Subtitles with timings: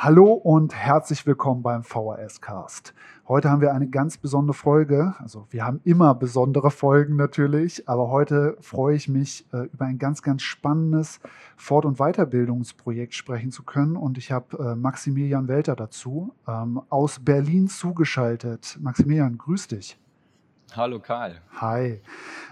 [0.00, 2.94] Hallo und herzlich willkommen beim VHS Cast.
[3.26, 5.16] Heute haben wir eine ganz besondere Folge.
[5.18, 9.98] Also wir haben immer besondere Folgen natürlich, aber heute freue ich mich, äh, über ein
[9.98, 11.18] ganz, ganz spannendes
[11.56, 13.96] Fort- und Weiterbildungsprojekt sprechen zu können.
[13.96, 18.78] Und ich habe äh, Maximilian Welter dazu, ähm, aus Berlin zugeschaltet.
[18.80, 19.98] Maximilian, grüß dich.
[20.76, 21.40] Hallo Karl.
[21.60, 22.00] Hi.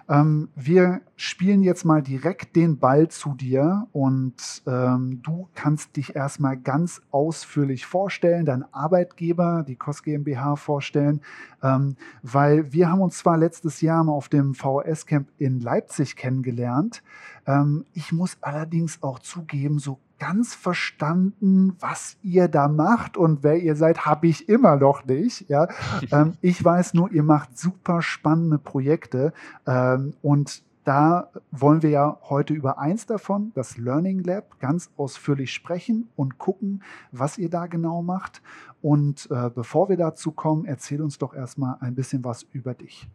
[0.08, 6.16] Ähm, wir spielen jetzt mal direkt den Ball zu dir und ähm, du kannst dich
[6.16, 11.20] erstmal ganz ausführlich vorstellen, deinen Arbeitgeber, die KOS GmbH vorstellen,
[11.62, 17.02] ähm, weil wir haben uns zwar letztes Jahr mal auf dem VHS-Camp in Leipzig kennengelernt.
[17.46, 23.58] Ähm, ich muss allerdings auch zugeben, so ganz verstanden, was ihr da macht und wer
[23.58, 25.48] ihr seid, habe ich immer noch nicht.
[25.48, 25.68] Ja?
[26.10, 29.32] ähm, ich weiß nur, ihr macht super spannende Projekte
[29.66, 35.52] ähm, und da wollen wir ja heute über eins davon, das Learning Lab, ganz ausführlich
[35.52, 38.40] sprechen und gucken, was ihr da genau macht.
[38.82, 43.08] Und äh, bevor wir dazu kommen, erzähl uns doch erstmal ein bisschen was über dich.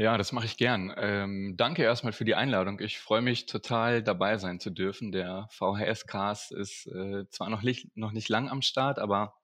[0.00, 0.94] Ja, das mache ich gern.
[0.96, 2.80] Ähm, danke erstmal für die Einladung.
[2.80, 5.12] Ich freue mich total dabei sein zu dürfen.
[5.12, 9.34] Der VHS-Cast ist äh, zwar noch nicht, noch nicht lang am Start, aber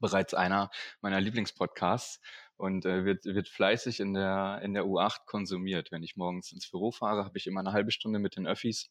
[0.00, 0.70] bereits einer
[1.02, 2.22] meiner Lieblingspodcasts
[2.56, 5.92] und äh, wird, wird fleißig in der, in der U8 konsumiert.
[5.92, 8.88] Wenn ich morgens ins Büro fahre, habe ich immer eine halbe Stunde mit den Öffis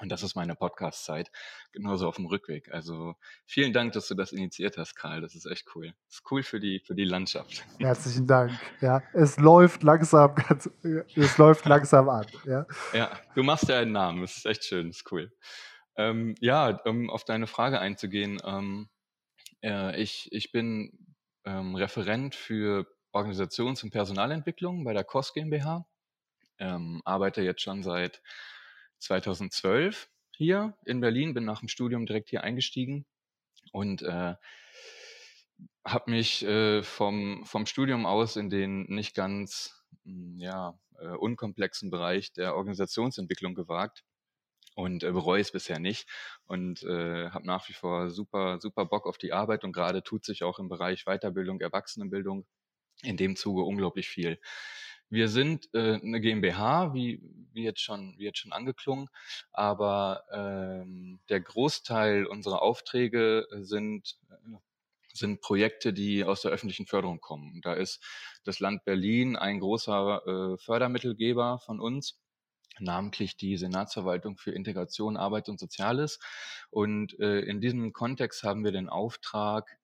[0.00, 1.30] und das ist meine Podcast-Zeit,
[1.72, 2.72] genauso auf dem Rückweg.
[2.72, 3.14] Also
[3.46, 5.20] vielen Dank, dass du das initiiert hast, Karl.
[5.20, 5.92] Das ist echt cool.
[6.06, 7.64] Das ist cool für die, für die Landschaft.
[7.80, 8.52] Herzlichen Dank.
[8.80, 10.70] Ja, es läuft langsam, ganz,
[11.16, 12.26] es läuft langsam an.
[12.44, 12.66] Ja.
[12.92, 14.20] ja, du machst ja einen Namen.
[14.20, 14.88] Das ist echt schön.
[14.88, 15.32] Das ist cool.
[15.96, 18.40] Ähm, ja, um auf deine Frage einzugehen.
[18.44, 18.88] Ähm,
[19.64, 25.86] äh, ich, ich bin ähm, Referent für Organisations- und Personalentwicklung bei der KOS GmbH.
[26.60, 28.22] Ähm, arbeite jetzt schon seit
[28.98, 33.06] 2012 hier in Berlin, bin nach dem Studium direkt hier eingestiegen
[33.72, 34.34] und äh,
[35.84, 41.90] habe mich äh, vom, vom Studium aus in den nicht ganz hm, ja, äh, unkomplexen
[41.90, 44.04] Bereich der Organisationsentwicklung gewagt
[44.74, 46.08] und äh, bereue es bisher nicht
[46.46, 50.24] und äh, habe nach wie vor super, super Bock auf die Arbeit und gerade tut
[50.24, 52.46] sich auch im Bereich Weiterbildung, Erwachsenenbildung
[53.02, 54.40] in dem Zuge unglaublich viel.
[55.10, 57.20] Wir sind äh, eine GmbH, wie,
[57.52, 59.08] wie, jetzt schon, wie jetzt schon angeklungen,
[59.52, 64.56] aber ähm, der Großteil unserer Aufträge sind, äh,
[65.12, 67.60] sind Projekte, die aus der öffentlichen Förderung kommen.
[67.62, 68.04] Da ist
[68.44, 72.20] das Land Berlin ein großer äh, Fördermittelgeber von uns
[72.80, 76.18] namentlich die Senatsverwaltung für Integration, Arbeit und Soziales.
[76.70, 79.78] Und äh, in diesem Kontext haben wir den Auftrag,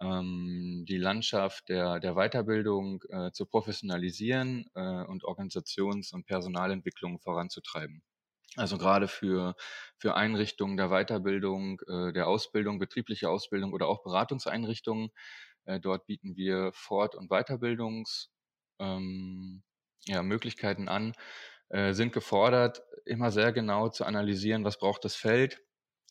[0.00, 8.02] ähm, die Landschaft der, der Weiterbildung äh, zu professionalisieren äh, und Organisations- und Personalentwicklung voranzutreiben.
[8.56, 9.54] Also gerade für,
[9.98, 15.10] für Einrichtungen der Weiterbildung, äh, der Ausbildung, betriebliche Ausbildung oder auch Beratungseinrichtungen.
[15.64, 18.30] Äh, dort bieten wir Fort- und Weiterbildungs
[18.80, 19.62] ähm,
[20.06, 21.14] ja, Möglichkeiten an,
[21.68, 25.60] äh, sind gefordert, immer sehr genau zu analysieren, was braucht das Feld,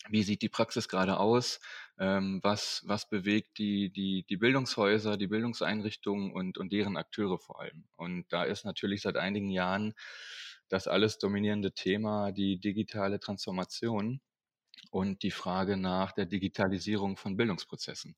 [0.09, 1.59] wie sieht die Praxis gerade aus,
[2.00, 7.59] ähm, was, was bewegt die, die, die Bildungshäuser, die Bildungseinrichtungen und, und deren Akteure vor
[7.59, 7.85] allem.
[7.95, 9.94] Und da ist natürlich seit einigen Jahren
[10.69, 14.22] das alles dominierende Thema die digitale Transformation
[14.91, 18.16] und die Frage nach der Digitalisierung von Bildungsprozessen.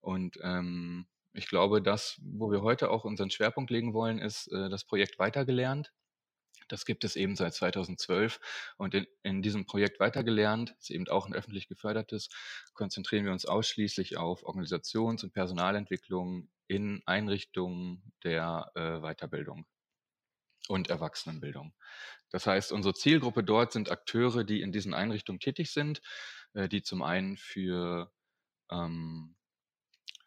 [0.00, 4.68] Und ähm, ich glaube, das, wo wir heute auch unseren Schwerpunkt legen wollen, ist äh,
[4.68, 5.92] das Projekt Weitergelernt.
[6.72, 8.40] Das gibt es eben seit 2012
[8.78, 12.30] und in, in diesem Projekt weitergelernt, ist eben auch ein öffentlich gefördertes,
[12.72, 19.66] konzentrieren wir uns ausschließlich auf Organisations- und Personalentwicklung in Einrichtungen der äh, Weiterbildung
[20.68, 21.74] und Erwachsenenbildung.
[22.30, 26.00] Das heißt, unsere Zielgruppe dort sind Akteure, die in diesen Einrichtungen tätig sind,
[26.54, 28.10] äh, die zum einen für
[28.70, 29.36] ähm,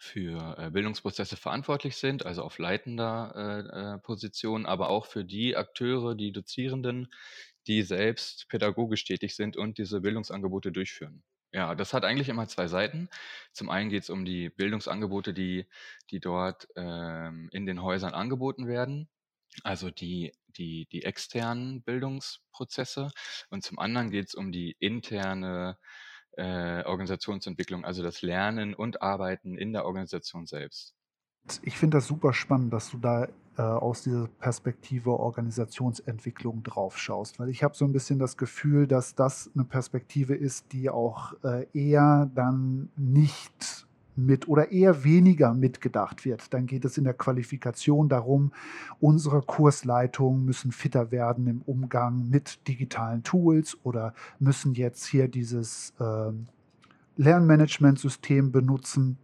[0.05, 5.57] für äh, Bildungsprozesse verantwortlich sind, also auf leitender äh, äh, Position, aber auch für die
[5.57, 7.11] Akteure, die Dozierenden,
[7.67, 11.23] die selbst pädagogisch tätig sind und diese Bildungsangebote durchführen.
[11.51, 13.09] Ja, das hat eigentlich immer zwei Seiten.
[13.53, 15.67] Zum einen geht es um die Bildungsangebote, die,
[16.11, 19.09] die dort ähm, in den Häusern angeboten werden,
[19.63, 23.11] also die, die, die externen Bildungsprozesse.
[23.49, 29.58] Und zum anderen geht es um die interne äh, Organisationsentwicklung, also das Lernen und Arbeiten
[29.58, 30.93] in der Organisation selbst.
[31.61, 33.28] Ich finde das super spannend, dass du da
[33.58, 38.87] äh, aus dieser Perspektive Organisationsentwicklung drauf schaust, weil ich habe so ein bisschen das Gefühl,
[38.87, 43.84] dass das eine Perspektive ist, die auch äh, eher dann nicht
[44.16, 46.53] mit oder eher weniger mitgedacht wird.
[46.53, 48.52] Dann geht es in der Qualifikation darum,
[49.00, 55.94] unsere Kursleitungen müssen fitter werden im Umgang mit digitalen Tools oder müssen jetzt hier dieses
[56.00, 56.47] ähm,
[57.17, 59.17] Lernmanagementsystem benutzen,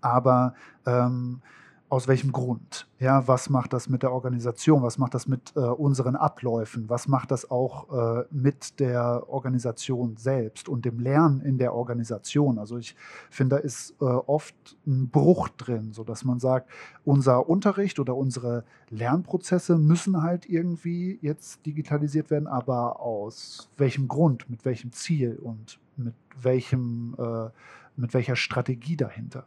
[0.00, 0.54] aber
[0.86, 1.40] ähm,
[1.88, 2.88] aus welchem Grund?
[2.98, 4.82] Ja, was macht das mit der Organisation?
[4.82, 6.88] Was macht das mit äh, unseren Abläufen?
[6.88, 12.58] Was macht das auch äh, mit der Organisation selbst und dem Lernen in der Organisation?
[12.58, 12.96] Also ich
[13.30, 14.54] finde, da ist äh, oft
[14.86, 16.68] ein Bruch drin, so dass man sagt,
[17.04, 24.50] unser Unterricht oder unsere Lernprozesse müssen halt irgendwie jetzt digitalisiert werden, aber aus welchem Grund,
[24.50, 27.50] mit welchem Ziel und mit welchem, äh,
[27.96, 29.44] mit welcher Strategie dahinter?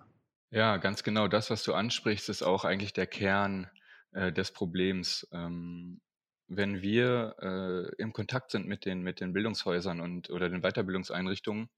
[0.51, 1.27] Ja, ganz genau.
[1.27, 3.69] Das, was du ansprichst, ist auch eigentlich der Kern
[4.11, 5.27] äh, des Problems.
[5.31, 6.01] Ähm,
[6.47, 11.69] wenn wir äh, im Kontakt sind mit den, mit den Bildungshäusern und oder den Weiterbildungseinrichtungen,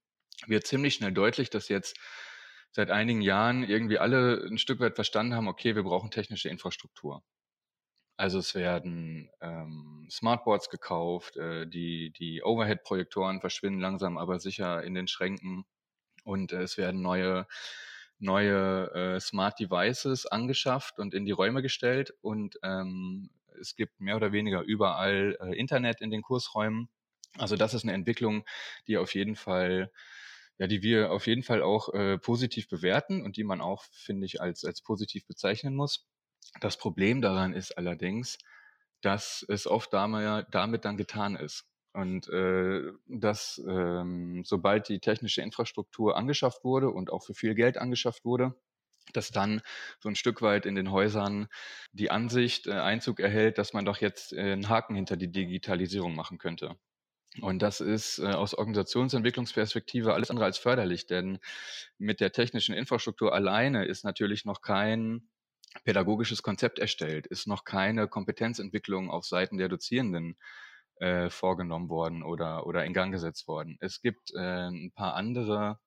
[0.46, 1.98] wird ziemlich schnell deutlich, dass jetzt
[2.70, 7.22] seit einigen Jahren irgendwie alle ein Stück weit verstanden haben, okay, wir brauchen technische Infrastruktur.
[8.16, 14.94] Also es werden ähm, Smartboards gekauft, äh, die, die Overhead-Projektoren verschwinden langsam aber sicher in
[14.94, 15.64] den Schränken
[16.24, 17.46] und äh, es werden neue
[18.22, 23.30] neue äh, Smart Devices angeschafft und in die Räume gestellt und ähm,
[23.60, 26.88] es gibt mehr oder weniger überall äh, Internet in den Kursräumen.
[27.38, 28.44] Also das ist eine Entwicklung,
[28.86, 29.90] die auf jeden Fall,
[30.58, 34.26] ja, die wir auf jeden Fall auch äh, positiv bewerten und die man auch, finde
[34.26, 36.06] ich, als, als positiv bezeichnen muss.
[36.60, 38.38] Das Problem daran ist allerdings,
[39.00, 41.71] dass es oft damit, damit dann getan ist.
[41.92, 47.76] Und äh, dass ähm, sobald die technische Infrastruktur angeschafft wurde und auch für viel Geld
[47.76, 48.54] angeschafft wurde,
[49.12, 49.60] dass dann
[50.00, 51.48] so ein Stück weit in den Häusern
[51.92, 56.14] die Ansicht äh, Einzug erhält, dass man doch jetzt äh, einen Haken hinter die Digitalisierung
[56.14, 56.76] machen könnte.
[57.40, 61.38] Und das ist äh, aus Organisationsentwicklungsperspektive alles andere als förderlich, denn
[61.98, 65.28] mit der technischen Infrastruktur alleine ist natürlich noch kein
[65.84, 70.36] pädagogisches Konzept erstellt, ist noch keine Kompetenzentwicklung auf Seiten der Dozierenden
[70.96, 73.76] äh, vorgenommen worden oder, oder in Gang gesetzt worden.
[73.80, 75.78] Es gibt äh, ein paar andere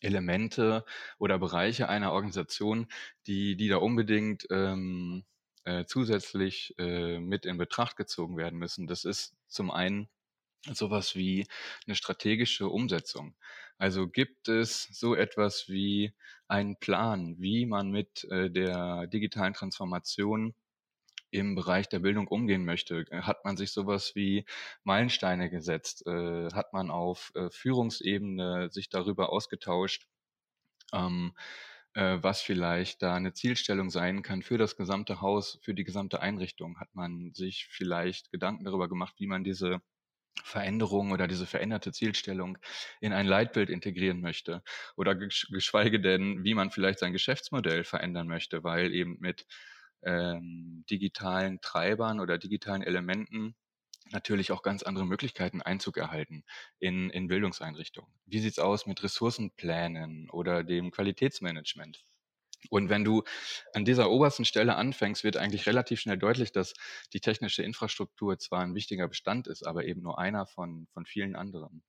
[0.00, 0.84] Elemente
[1.18, 2.86] oder Bereiche einer Organisation,
[3.26, 5.24] die, die da unbedingt ähm,
[5.64, 8.86] äh, zusätzlich äh, mit in Betracht gezogen werden müssen.
[8.86, 10.08] Das ist zum einen
[10.72, 11.46] sowas wie
[11.86, 13.36] eine strategische Umsetzung.
[13.78, 16.12] Also gibt es so etwas wie
[16.48, 20.54] einen Plan, wie man mit äh, der digitalen Transformation
[21.36, 23.04] im Bereich der Bildung umgehen möchte.
[23.10, 24.44] Äh, hat man sich sowas wie
[24.84, 26.06] Meilensteine gesetzt?
[26.06, 30.06] Äh, hat man auf äh, Führungsebene sich darüber ausgetauscht,
[30.92, 31.34] ähm,
[31.94, 36.20] äh, was vielleicht da eine Zielstellung sein kann für das gesamte Haus, für die gesamte
[36.20, 36.78] Einrichtung?
[36.80, 39.80] Hat man sich vielleicht Gedanken darüber gemacht, wie man diese
[40.44, 42.58] Veränderung oder diese veränderte Zielstellung
[43.00, 44.62] in ein Leitbild integrieren möchte
[44.96, 49.46] oder geschweige denn, wie man vielleicht sein Geschäftsmodell verändern möchte, weil eben mit
[50.06, 53.54] ähm, digitalen Treibern oder digitalen Elementen
[54.12, 56.44] natürlich auch ganz andere Möglichkeiten Einzug erhalten
[56.78, 58.10] in, in Bildungseinrichtungen.
[58.24, 62.04] Wie sieht's aus mit Ressourcenplänen oder dem Qualitätsmanagement?
[62.70, 63.22] Und wenn du
[63.74, 66.74] an dieser obersten Stelle anfängst, wird eigentlich relativ schnell deutlich, dass
[67.12, 71.36] die technische Infrastruktur zwar ein wichtiger Bestand ist, aber eben nur einer von, von vielen
[71.36, 71.82] anderen.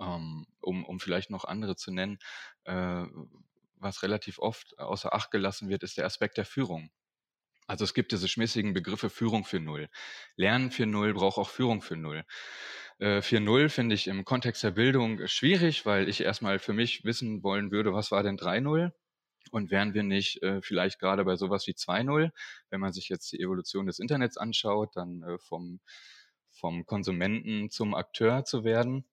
[0.00, 2.18] Ähm, um, um vielleicht noch andere zu nennen,
[2.64, 3.04] äh,
[3.76, 6.90] was relativ oft außer Acht gelassen wird, ist der Aspekt der Führung.
[7.66, 9.88] Also es gibt diese schmissigen Begriffe Führung für Null.
[10.36, 12.24] Lernen für Null braucht auch Führung für Null.
[12.98, 17.04] Äh, für Null finde ich im Kontext der Bildung schwierig, weil ich erstmal für mich
[17.04, 18.92] wissen wollen würde, was war denn 3-0?
[19.50, 22.30] Und wären wir nicht äh, vielleicht gerade bei sowas wie 2-0,
[22.70, 25.80] wenn man sich jetzt die Evolution des Internets anschaut, dann äh, vom,
[26.50, 29.04] vom Konsumenten zum Akteur zu werden?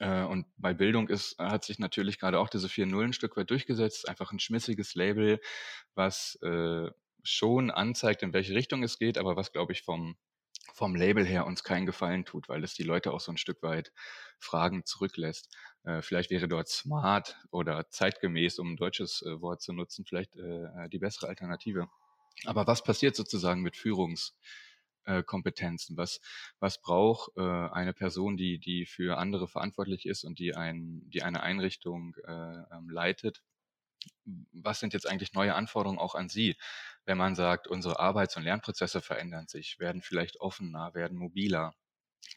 [0.00, 3.50] Äh, und bei Bildung ist, hat sich natürlich gerade auch diese 4-0 ein Stück weit
[3.50, 4.08] durchgesetzt.
[4.08, 5.40] Einfach ein schmissiges Label,
[5.94, 6.90] was äh,
[7.22, 10.16] schon anzeigt, in welche Richtung es geht, aber was, glaube ich, vom,
[10.74, 13.62] vom Label her uns keinen Gefallen tut, weil es die Leute auch so ein Stück
[13.62, 13.92] weit
[14.38, 15.54] Fragen zurücklässt.
[15.84, 20.36] Äh, vielleicht wäre dort smart oder zeitgemäß, um ein deutsches äh, Wort zu nutzen, vielleicht
[20.36, 21.88] äh, die bessere Alternative.
[22.44, 25.96] Aber was passiert sozusagen mit Führungskompetenzen?
[25.96, 26.20] Was,
[26.58, 31.22] was braucht äh, eine Person, die, die für andere verantwortlich ist und die, ein, die
[31.22, 33.42] eine Einrichtung äh, ähm, leitet?
[34.52, 36.56] Was sind jetzt eigentlich neue Anforderungen auch an Sie?
[37.10, 41.74] wenn man sagt, unsere Arbeits- und Lernprozesse verändern sich, werden vielleicht offener, werden mobiler,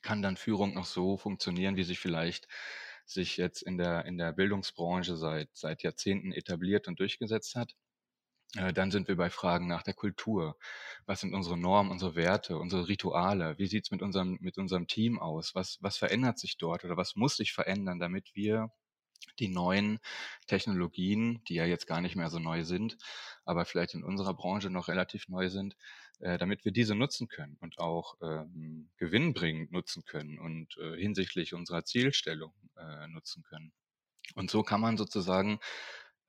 [0.01, 2.47] kann dann Führung noch so funktionieren, wie sie vielleicht
[3.05, 7.75] sich jetzt in der, in der Bildungsbranche seit, seit Jahrzehnten etabliert und durchgesetzt hat.
[8.55, 10.57] Äh, dann sind wir bei Fragen nach der Kultur.
[11.05, 13.57] Was sind unsere Normen, unsere Werte, unsere Rituale?
[13.57, 15.55] Wie sieht es mit unserem, mit unserem Team aus?
[15.55, 18.71] Was, was verändert sich dort oder was muss sich verändern, damit wir
[19.39, 19.99] die neuen
[20.47, 22.97] Technologien, die ja jetzt gar nicht mehr so neu sind,
[23.45, 25.75] aber vielleicht in unserer Branche noch relativ neu sind,
[26.19, 31.53] äh, damit wir diese nutzen können und auch ähm, gewinnbringend nutzen können und äh, hinsichtlich
[31.53, 33.73] unserer Zielstellung äh, nutzen können.
[34.35, 35.59] Und so kann man sozusagen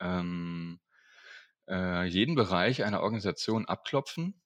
[0.01, 0.81] ähm,
[1.69, 4.41] äh, jeden Bereich einer Organisation abklopfen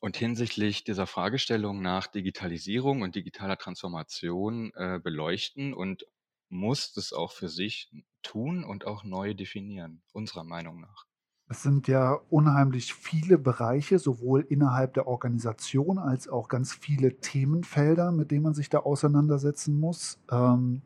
[0.00, 6.04] und hinsichtlich dieser Fragestellung nach Digitalisierung und digitaler Transformation äh, beleuchten und
[6.48, 7.90] muss das auch für sich
[8.22, 11.06] tun und auch neu definieren, unserer Meinung nach.
[11.48, 18.12] Es sind ja unheimlich viele Bereiche, sowohl innerhalb der Organisation als auch ganz viele Themenfelder,
[18.12, 20.18] mit denen man sich da auseinandersetzen muss.
[20.30, 20.80] Ähm,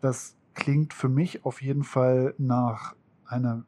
[0.00, 2.94] das klingt für mich auf jeden Fall nach
[3.24, 3.64] einer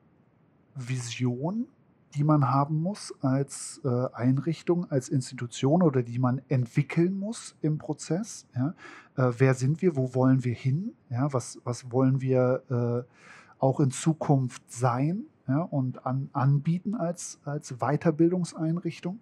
[0.77, 1.69] Vision,
[2.15, 7.79] die man haben muss als äh, Einrichtung, als Institution oder die man entwickeln muss im
[7.79, 8.47] Prozess.
[8.55, 8.75] Ja?
[9.17, 9.97] Äh, wer sind wir?
[9.97, 10.93] Wo wollen wir hin?
[11.11, 11.33] Ja?
[11.33, 13.13] Was, was wollen wir äh,
[13.59, 15.61] auch in Zukunft sein ja?
[15.63, 19.19] und an, anbieten als, als Weiterbildungseinrichtung?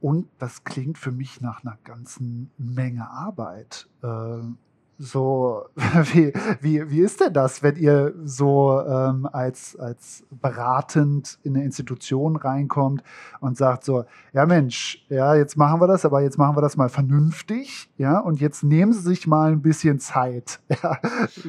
[0.00, 3.88] Und das klingt für mich nach einer ganzen Menge Arbeit.
[4.98, 5.64] Äh, so,
[6.12, 11.64] wie, wie, wie ist denn das, wenn ihr so ähm, als, als beratend in eine
[11.64, 13.02] Institution reinkommt
[13.40, 16.76] und sagt so, ja Mensch, ja, jetzt machen wir das, aber jetzt machen wir das
[16.76, 20.60] mal vernünftig, ja, und jetzt nehmen Sie sich mal ein bisschen Zeit.
[20.82, 20.98] Ja,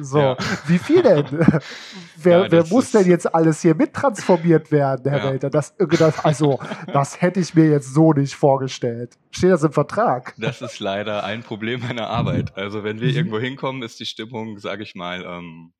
[0.00, 0.36] so, ja.
[0.66, 1.26] wie viel denn?
[2.16, 5.30] wer, ja, wer muss denn jetzt alles hier mittransformiert werden, Herr ja.
[5.30, 5.50] Welter?
[5.50, 6.58] Das, das, also,
[6.90, 9.18] das hätte ich mir jetzt so nicht vorgestellt.
[9.30, 10.34] Steht das im Vertrag?
[10.38, 12.56] Das ist leider ein Problem meiner Arbeit.
[12.56, 13.16] Also, wenn wir mhm.
[13.40, 15.72] Hinkommen, ist die Stimmung, sage ich mal, ähm,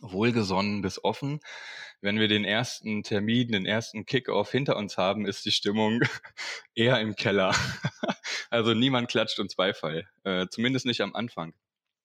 [0.00, 1.40] wohlgesonnen bis offen.
[2.00, 6.00] Wenn wir den ersten Termin, den ersten Kickoff hinter uns haben, ist die Stimmung
[6.74, 7.54] eher im Keller.
[8.50, 11.54] also niemand klatscht uns Beifall, äh, zumindest nicht am Anfang.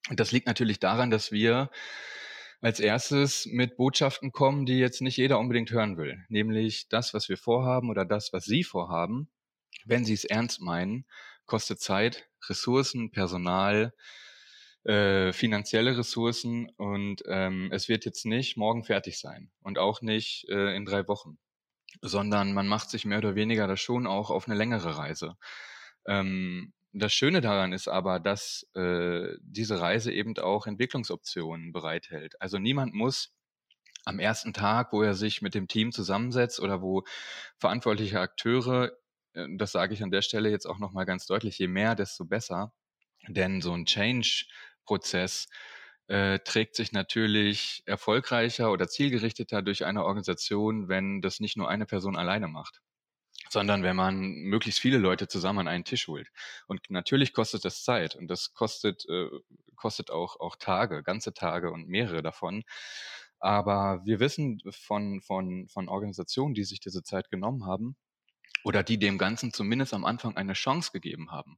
[0.09, 1.69] Und das liegt natürlich daran, dass wir
[2.61, 6.23] als erstes mit Botschaften kommen, die jetzt nicht jeder unbedingt hören will.
[6.29, 9.29] Nämlich das, was wir vorhaben oder das, was Sie vorhaben,
[9.85, 11.05] wenn Sie es ernst meinen,
[11.45, 13.93] kostet Zeit, Ressourcen, Personal,
[14.83, 20.47] äh, finanzielle Ressourcen und ähm, es wird jetzt nicht morgen fertig sein und auch nicht
[20.49, 21.37] äh, in drei Wochen,
[22.01, 25.37] sondern man macht sich mehr oder weniger das schon auch auf eine längere Reise.
[26.05, 32.39] Ähm, das Schöne daran ist aber, dass äh, diese Reise eben auch Entwicklungsoptionen bereithält.
[32.39, 33.33] Also niemand muss
[34.05, 37.03] am ersten Tag, wo er sich mit dem Team zusammensetzt oder wo
[37.57, 38.91] verantwortliche Akteure,
[39.33, 42.25] äh, das sage ich an der Stelle jetzt auch nochmal ganz deutlich, je mehr, desto
[42.25, 42.73] besser.
[43.27, 43.85] Denn so ein
[44.83, 45.47] Change-Prozess
[46.07, 51.85] äh, trägt sich natürlich erfolgreicher oder zielgerichteter durch eine Organisation, wenn das nicht nur eine
[51.85, 52.81] Person alleine macht
[53.49, 56.29] sondern wenn man möglichst viele Leute zusammen an einen Tisch holt.
[56.65, 59.29] Und natürlich kostet das Zeit und das kostet, äh,
[59.75, 62.63] kostet auch, auch Tage, ganze Tage und mehrere davon.
[63.39, 67.95] Aber wir wissen von, von, von Organisationen, die sich diese Zeit genommen haben,
[68.63, 71.57] oder die dem Ganzen zumindest am Anfang eine Chance gegeben haben,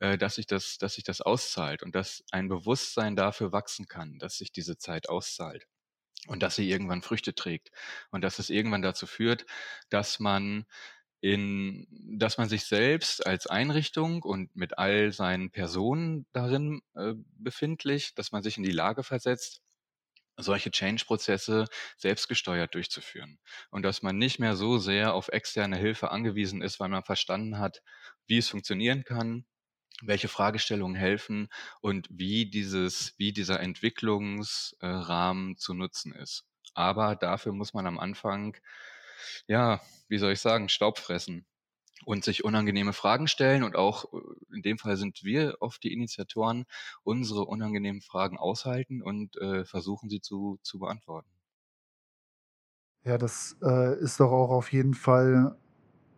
[0.00, 4.18] äh, dass sich das, dass sich das auszahlt und dass ein Bewusstsein dafür wachsen kann,
[4.18, 5.66] dass sich diese Zeit auszahlt
[6.28, 7.70] und dass sie irgendwann Früchte trägt
[8.10, 9.46] und dass es irgendwann dazu führt,
[9.90, 10.66] dass man
[11.20, 11.86] in,
[12.18, 18.32] dass man sich selbst als Einrichtung und mit all seinen Personen darin äh, befindlich, dass
[18.32, 19.62] man sich in die Lage versetzt,
[20.36, 23.38] solche Change-Prozesse selbstgesteuert durchzuführen.
[23.70, 27.58] Und dass man nicht mehr so sehr auf externe Hilfe angewiesen ist, weil man verstanden
[27.58, 27.82] hat,
[28.26, 29.44] wie es funktionieren kann,
[30.02, 31.48] welche Fragestellungen helfen
[31.80, 36.44] und wie dieses, wie dieser Entwicklungsrahmen zu nutzen ist.
[36.74, 38.56] Aber dafür muss man am Anfang
[39.46, 41.46] ja, wie soll ich sagen, Staub fressen
[42.04, 45.92] und sich unangenehme Fragen stellen und auch äh, in dem Fall sind wir oft die
[45.92, 46.64] Initiatoren,
[47.02, 51.30] unsere unangenehmen Fragen aushalten und äh, versuchen sie zu, zu beantworten.
[53.04, 55.56] Ja, das äh, ist doch auch auf jeden Fall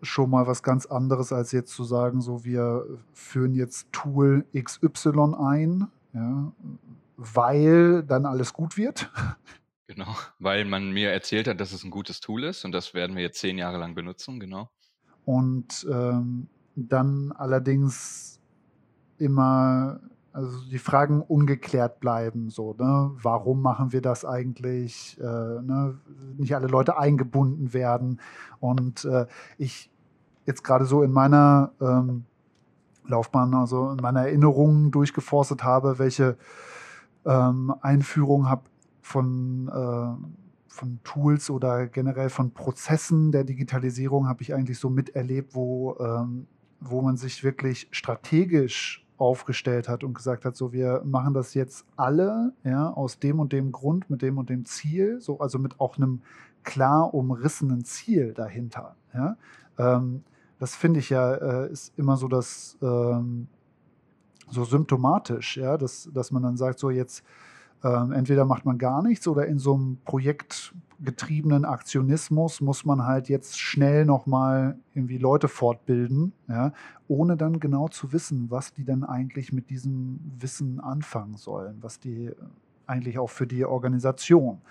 [0.02, 5.34] schon mal was ganz anderes, als jetzt zu sagen, so wir führen jetzt Tool XY
[5.38, 6.52] ein, ja,
[7.16, 9.10] weil dann alles gut wird.
[9.86, 13.16] Genau, weil man mir erzählt hat, dass es ein gutes Tool ist und das werden
[13.16, 14.70] wir jetzt zehn Jahre lang benutzen, genau.
[15.24, 18.40] Und ähm, dann allerdings
[19.18, 20.00] immer,
[20.32, 23.12] also die Fragen ungeklärt bleiben, so, ne?
[23.22, 25.18] Warum machen wir das eigentlich?
[25.20, 25.98] Äh, ne?
[26.36, 28.20] Nicht alle Leute eingebunden werden.
[28.60, 29.26] Und äh,
[29.58, 29.90] ich
[30.46, 32.24] jetzt gerade so in meiner ähm,
[33.06, 36.36] Laufbahn, also in meiner Erinnerung durchgeforstet habe, welche
[37.24, 38.62] ähm, Einführung habe
[39.00, 40.43] von, äh,
[40.74, 46.48] von Tools oder generell von Prozessen der Digitalisierung habe ich eigentlich so miterlebt, wo, ähm,
[46.80, 51.86] wo man sich wirklich strategisch aufgestellt hat und gesagt hat, so wir machen das jetzt
[51.96, 55.78] alle, ja, aus dem und dem Grund, mit dem und dem Ziel, so also mit
[55.78, 56.22] auch einem
[56.64, 58.96] klar umrissenen Ziel dahinter.
[59.14, 59.36] Ja.
[59.78, 60.24] Ähm,
[60.58, 63.46] das finde ich ja äh, ist immer so das ähm,
[64.50, 67.24] so symptomatisch, ja, dass, dass man dann sagt, so jetzt
[67.84, 73.28] Ähm, entweder macht man gar nichts oder in so einem projektgetriebenen Aktionismus muss man halt
[73.28, 76.72] jetzt schnell nochmal irgendwie Leute fortbilden, ja,
[77.08, 82.00] ohne dann genau zu wissen, was die dann eigentlich mit diesem Wissen anfangen sollen, was
[82.00, 82.30] die
[82.86, 84.62] eigentlich auch für die Organisation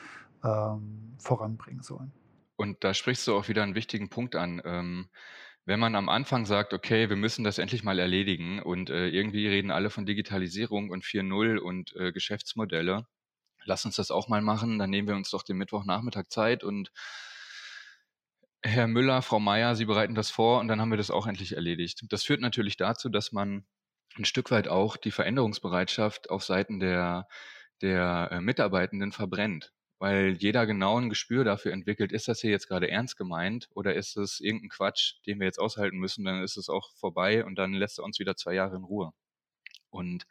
[0.44, 2.12] ähm, voranbringen sollen.
[2.56, 4.60] Und da sprichst du auch wieder einen wichtigen Punkt an.
[4.66, 5.08] Ähm,
[5.66, 9.48] wenn man am Anfang sagt, okay, wir müssen das endlich mal erledigen und äh, irgendwie
[9.48, 13.08] reden alle von Digitalisierung und 4.0 und äh, Geschäftsmodelle,
[13.64, 16.92] lass uns das auch mal machen, dann nehmen wir uns doch den Mittwochnachmittag Zeit und
[18.62, 21.54] Herr Müller, Frau Meier, Sie bereiten das vor und dann haben wir das auch endlich
[21.56, 22.06] erledigt.
[22.10, 23.66] Das führt natürlich dazu, dass man
[24.18, 27.28] ein Stück weit auch die Veränderungsbereitschaft auf Seiten der,
[27.82, 32.68] der äh, Mitarbeitenden verbrennt weil jeder genau ein Gespür dafür entwickelt, ist das hier jetzt
[32.68, 36.58] gerade ernst gemeint oder ist es irgendein Quatsch, den wir jetzt aushalten müssen, dann ist
[36.58, 39.14] es auch vorbei und dann lässt er uns wieder zwei Jahre in Ruhe.
[39.92, 40.28] Und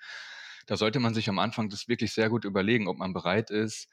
[0.66, 3.88] da sollte man sich am Anfang das wirklich sehr gut überlegen, ob man bereit ist,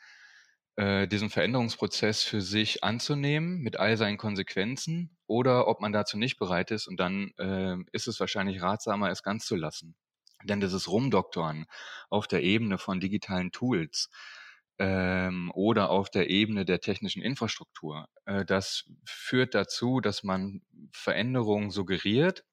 [0.76, 6.38] äh, diesen Veränderungsprozess für sich anzunehmen mit all seinen Konsequenzen oder ob man dazu nicht
[6.40, 9.96] bereit ist und dann äh, ist es wahrscheinlich ratsamer, es ganz zu lassen.
[10.44, 11.68] Denn dieses Rumdoktoren
[12.10, 14.10] auf der Ebene von digitalen Tools,
[14.80, 18.08] ähm, oder auf der Ebene der technischen Infrastruktur.
[18.26, 22.46] Äh, das führt dazu, dass man Veränderungen suggeriert,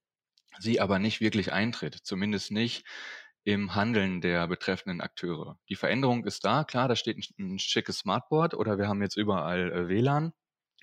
[0.58, 2.84] sie aber nicht wirklich eintritt, zumindest nicht
[3.44, 5.58] im Handeln der betreffenden Akteure.
[5.68, 9.16] Die Veränderung ist da, klar, da steht ein, ein schickes Smartboard oder wir haben jetzt
[9.16, 10.32] überall äh, WLAN,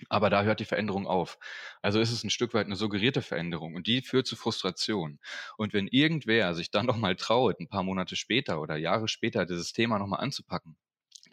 [0.09, 1.37] aber da hört die Veränderung auf.
[1.81, 5.19] Also ist es ein Stück weit eine suggerierte Veränderung und die führt zu Frustration.
[5.57, 9.73] Und wenn irgendwer sich dann nochmal traut, ein paar Monate später oder Jahre später dieses
[9.73, 10.77] Thema nochmal anzupacken,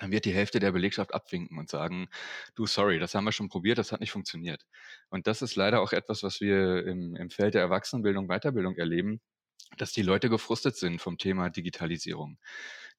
[0.00, 2.08] dann wird die Hälfte der Belegschaft abwinken und sagen,
[2.54, 4.66] du, sorry, das haben wir schon probiert, das hat nicht funktioniert.
[5.10, 9.20] Und das ist leider auch etwas, was wir im, im Feld der Erwachsenenbildung, Weiterbildung erleben,
[9.76, 12.38] dass die Leute gefrustet sind vom Thema Digitalisierung.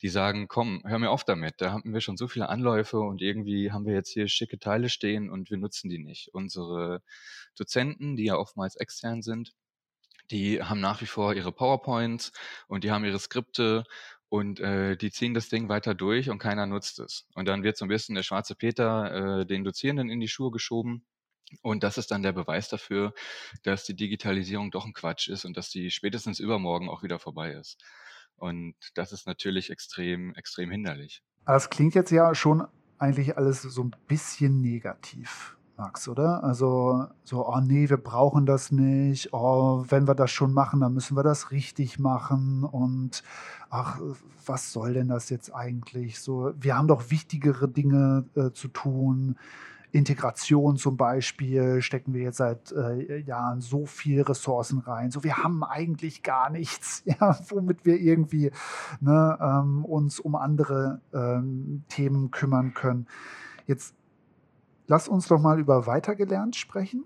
[0.04, 3.22] Die sagen, komm, hör mir auf damit, da haben wir schon so viele Anläufe und
[3.22, 6.30] irgendwie haben wir jetzt hier schicke Teile stehen und wir nutzen die nicht.
[6.34, 7.02] Unsere
[7.58, 9.54] Dozenten, die ja oftmals extern sind,
[10.30, 12.32] die haben nach wie vor ihre PowerPoints
[12.68, 13.84] und die haben ihre Skripte
[14.32, 17.28] und äh, die ziehen das Ding weiter durch und keiner nutzt es.
[17.36, 20.52] Und dann wird so ein bisschen der schwarze Peter äh, den Dozierenden in die Schuhe
[20.52, 21.04] geschoben.
[21.62, 23.14] Und das ist dann der Beweis dafür,
[23.64, 27.52] dass die Digitalisierung doch ein Quatsch ist und dass die spätestens übermorgen auch wieder vorbei
[27.52, 27.84] ist.
[28.38, 31.22] Und das ist natürlich extrem, extrem hinderlich.
[31.46, 32.66] Das klingt jetzt ja schon
[33.00, 35.58] eigentlich alles so ein bisschen negativ.
[35.82, 36.44] Max, oder?
[36.44, 39.34] Also so, oh nee, wir brauchen das nicht.
[39.34, 42.64] Oh, wenn wir das schon machen, dann müssen wir das richtig machen.
[42.64, 43.24] Und
[43.72, 44.00] ach,
[44.46, 46.20] was soll denn das jetzt eigentlich?
[46.20, 49.38] So, wir haben doch wichtigere Dinge äh, zu tun.
[49.92, 55.10] Integration zum Beispiel stecken wir jetzt seit äh, Jahren so viel Ressourcen rein.
[55.10, 58.52] So, wir haben eigentlich gar nichts, ja, womit wir irgendwie
[59.00, 63.08] ne, ähm, uns um andere ähm, Themen kümmern können.
[63.66, 63.96] Jetzt
[64.92, 67.06] lass uns doch mal über weitergelernt sprechen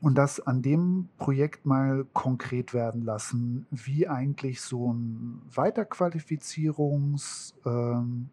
[0.00, 8.28] und das an dem Projekt mal konkret werden lassen, wie eigentlich so ein Weiterqualifizierungskonzept ähm,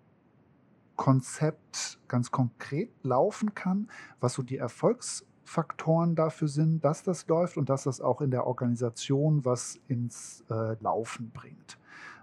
[2.07, 7.83] ganz konkret laufen kann, was so die Erfolgsfaktoren dafür sind, dass das läuft und dass
[7.83, 11.77] das auch in der Organisation was ins äh, Laufen bringt.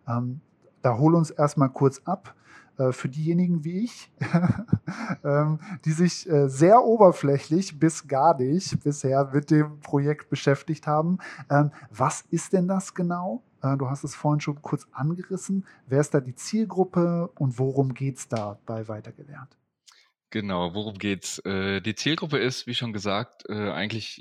[0.09, 0.41] Ähm,
[0.83, 2.35] da hol uns erstmal kurz ab.
[2.79, 4.11] Äh, für diejenigen wie ich,
[5.25, 11.19] ähm, die sich äh, sehr oberflächlich bis gar nicht bisher mit dem Projekt beschäftigt haben.
[11.51, 13.43] Ähm, was ist denn das genau?
[13.63, 15.67] Äh, du hast es vorhin schon kurz angerissen.
[15.89, 19.57] Wer ist da die Zielgruppe und worum geht es da bei Weitergelernt?
[20.31, 21.41] Genau, worum geht's?
[21.43, 24.21] Die Zielgruppe ist, wie schon gesagt, eigentlich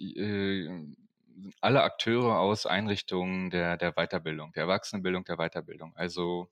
[1.59, 5.91] alle Akteure aus Einrichtungen der, der Weiterbildung, der Erwachsenenbildung, der Weiterbildung.
[5.97, 6.47] Also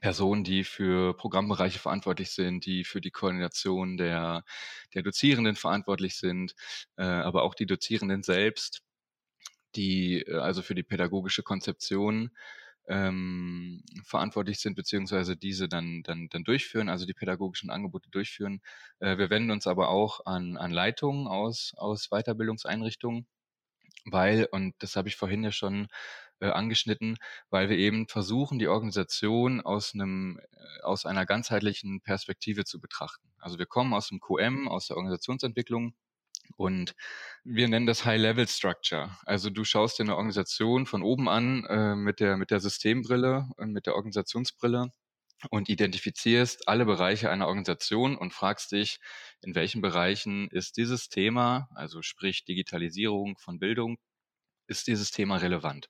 [0.00, 4.44] Personen, die für Programmbereiche verantwortlich sind, die für die Koordination der,
[4.94, 6.54] der Dozierenden verantwortlich sind,
[6.96, 8.82] äh, aber auch die Dozierenden selbst,
[9.76, 12.30] die äh, also für die pädagogische Konzeption
[12.88, 18.60] ähm, verantwortlich sind, beziehungsweise diese dann, dann, dann durchführen, also die pädagogischen Angebote durchführen.
[19.00, 23.26] Äh, wir wenden uns aber auch an, an Leitungen aus, aus Weiterbildungseinrichtungen,
[24.06, 25.88] weil, und das habe ich vorhin ja schon
[26.40, 27.16] äh, angeschnitten,
[27.50, 33.28] weil wir eben versuchen, die Organisation aus einem äh, aus einer ganzheitlichen Perspektive zu betrachten.
[33.38, 35.94] Also wir kommen aus dem QM, aus der Organisationsentwicklung
[36.56, 36.94] und
[37.44, 39.16] wir nennen das High-Level Structure.
[39.24, 43.48] Also du schaust dir eine Organisation von oben an äh, mit der mit der Systembrille,
[43.58, 44.92] äh, mit der Organisationsbrille
[45.50, 48.98] und identifizierst alle Bereiche einer Organisation und fragst dich,
[49.42, 53.98] in welchen Bereichen ist dieses Thema, also sprich Digitalisierung von Bildung,
[54.68, 55.88] ist dieses Thema relevant.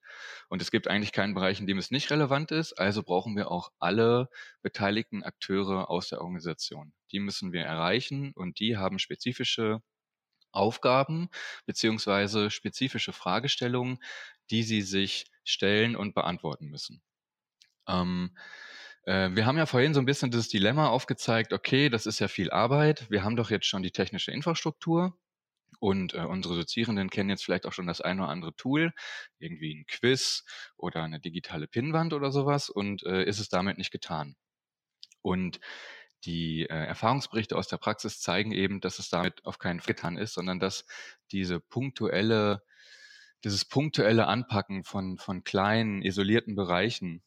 [0.48, 2.72] Und es gibt eigentlich keinen Bereich, in dem es nicht relevant ist.
[2.74, 4.28] Also brauchen wir auch alle
[4.62, 6.92] beteiligten Akteure aus der Organisation.
[7.12, 9.82] Die müssen wir erreichen und die haben spezifische
[10.52, 11.28] Aufgaben
[11.66, 13.98] beziehungsweise spezifische Fragestellungen,
[14.50, 17.02] die sie sich stellen und beantworten müssen.
[17.86, 18.36] Ähm,
[19.04, 22.28] äh, wir haben ja vorhin so ein bisschen das Dilemma aufgezeigt, okay, das ist ja
[22.28, 25.18] viel Arbeit, wir haben doch jetzt schon die technische Infrastruktur,
[25.78, 28.92] und äh, unsere Dozierenden kennen jetzt vielleicht auch schon das eine oder andere Tool,
[29.38, 30.44] irgendwie ein Quiz
[30.76, 34.36] oder eine digitale Pinnwand oder sowas und äh, ist es damit nicht getan.
[35.22, 35.60] Und
[36.24, 40.16] die äh, Erfahrungsberichte aus der Praxis zeigen eben, dass es damit auf keinen Fall getan
[40.16, 40.84] ist, sondern dass
[41.30, 42.62] diese punktuelle,
[43.44, 47.22] dieses punktuelle Anpacken von, von kleinen, isolierten Bereichen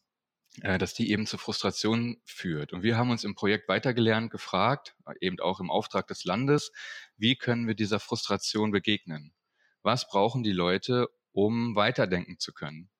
[0.60, 2.74] äh, dass die eben zu Frustration führt.
[2.74, 6.72] Und wir haben uns im Projekt weitergelernt gefragt, eben auch im Auftrag des Landes,
[7.22, 9.32] wie können wir dieser Frustration begegnen?
[9.82, 12.90] Was brauchen die Leute, um weiterdenken zu können?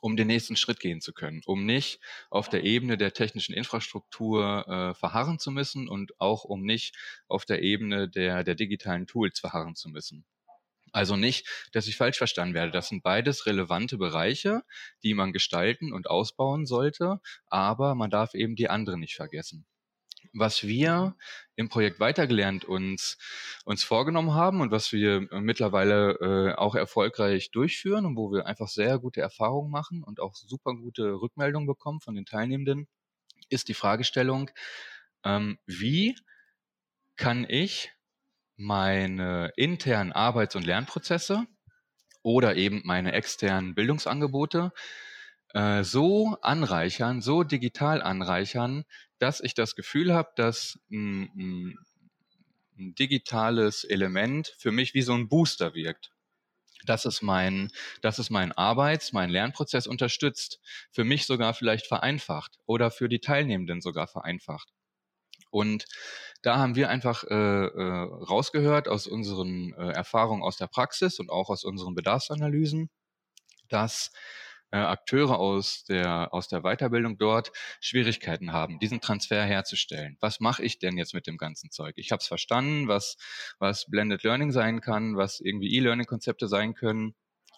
[0.00, 4.66] um den nächsten Schritt gehen zu können, um nicht auf der Ebene der technischen Infrastruktur
[4.66, 6.96] äh, verharren zu müssen und auch um nicht
[7.28, 10.26] auf der Ebene der, der digitalen Tools verharren zu müssen.
[10.92, 12.72] Also nicht, dass ich falsch verstanden werde.
[12.72, 14.62] Das sind beides relevante Bereiche,
[15.04, 19.64] die man gestalten und ausbauen sollte, aber man darf eben die anderen nicht vergessen.
[20.36, 21.16] Was wir
[21.54, 23.16] im Projekt weitergelernt uns,
[23.64, 28.68] uns vorgenommen haben und was wir mittlerweile äh, auch erfolgreich durchführen und wo wir einfach
[28.68, 32.88] sehr gute Erfahrungen machen und auch super gute Rückmeldungen bekommen von den Teilnehmenden,
[33.48, 34.50] ist die Fragestellung,
[35.24, 36.16] ähm, wie
[37.16, 37.92] kann ich
[38.56, 41.46] meine internen Arbeits- und Lernprozesse
[42.22, 44.72] oder eben meine externen Bildungsangebote
[45.54, 48.84] äh, so anreichern, so digital anreichern,
[49.18, 51.78] dass ich das Gefühl habe, dass ein, ein,
[52.76, 56.10] digitales Element für mich wie so ein Booster wirkt
[56.86, 57.70] dass es mein,
[58.02, 63.20] dass es meinen Arbeits-, meinen Lernprozess unterstützt, für mich sogar vielleicht vereinfacht oder für die
[63.20, 64.68] Teilnehmenden sogar vereinfacht.
[65.50, 65.86] Und
[66.42, 71.30] da haben wir einfach äh, äh, rausgehört aus unseren äh, Erfahrungen aus der Praxis und
[71.30, 72.90] auch aus unseren Bedarfsanalysen,
[73.68, 74.12] dass
[74.74, 80.16] äh, Akteure aus der, aus der Weiterbildung dort Schwierigkeiten haben, diesen Transfer herzustellen.
[80.20, 81.94] Was mache ich denn jetzt mit dem ganzen Zeug?
[81.96, 83.16] Ich habe es verstanden, was,
[83.60, 87.14] was Blended Learning sein kann, was irgendwie E-Learning-Konzepte sein können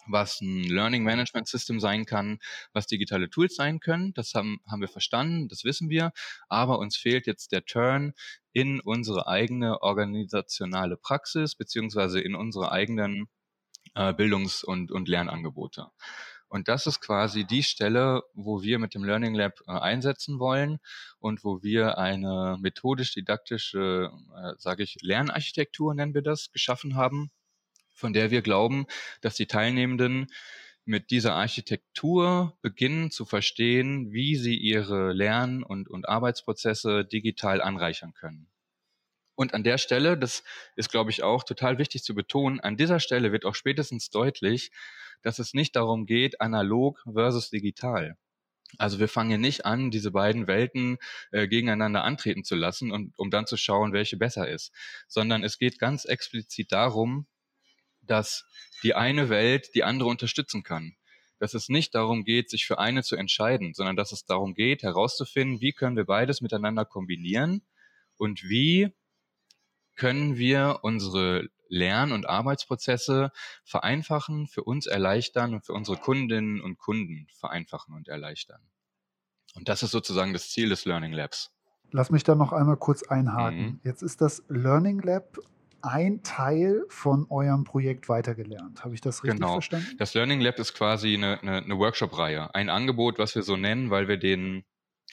[0.09, 2.39] was ein Learning Management System sein kann,
[2.71, 4.13] was digitale Tools sein können.
[4.13, 6.13] Das haben, haben wir verstanden, das wissen wir.
[6.47, 8.13] Aber uns fehlt jetzt der Turn
[8.53, 13.27] in unsere eigene organisationale Praxis beziehungsweise in unsere eigenen
[13.95, 15.87] äh, Bildungs- und, und Lernangebote.
[16.49, 20.79] Und das ist quasi die Stelle, wo wir mit dem Learning Lab äh, einsetzen wollen
[21.19, 27.31] und wo wir eine methodisch-didaktische, äh, sage ich, Lernarchitektur nennen wir das, geschaffen haben,
[27.93, 28.85] von der wir glauben,
[29.21, 30.27] dass die Teilnehmenden
[30.85, 38.13] mit dieser Architektur beginnen zu verstehen, wie sie ihre Lern- und, und Arbeitsprozesse digital anreichern
[38.13, 38.47] können.
[39.35, 40.43] Und an der Stelle, das
[40.77, 44.71] ist, glaube ich, auch total wichtig zu betonen, an dieser Stelle wird auch spätestens deutlich,
[45.21, 48.17] dass es nicht darum geht, analog versus digital.
[48.77, 50.97] Also wir fangen hier nicht an, diese beiden Welten
[51.31, 54.73] äh, gegeneinander antreten zu lassen und um dann zu schauen, welche besser ist,
[55.07, 57.27] sondern es geht ganz explizit darum,
[58.01, 58.45] dass
[58.83, 60.95] die eine Welt die andere unterstützen kann.
[61.39, 64.83] Dass es nicht darum geht, sich für eine zu entscheiden, sondern dass es darum geht,
[64.83, 67.61] herauszufinden, wie können wir beides miteinander kombinieren
[68.17, 68.93] und wie
[69.95, 73.31] können wir unsere Lern- und Arbeitsprozesse
[73.63, 78.61] vereinfachen, für uns erleichtern und für unsere Kundinnen und Kunden vereinfachen und erleichtern.
[79.55, 81.51] Und das ist sozusagen das Ziel des Learning Labs.
[81.91, 83.59] Lass mich da noch einmal kurz einhaken.
[83.59, 83.79] Mhm.
[83.83, 85.37] Jetzt ist das Learning Lab
[85.81, 88.83] ein Teil von eurem Projekt weitergelernt.
[88.83, 89.53] Habe ich das richtig genau.
[89.53, 89.87] verstanden?
[89.97, 92.53] Das Learning Lab ist quasi eine, eine, eine Workshop-Reihe.
[92.53, 94.63] Ein Angebot, was wir so nennen, weil wir den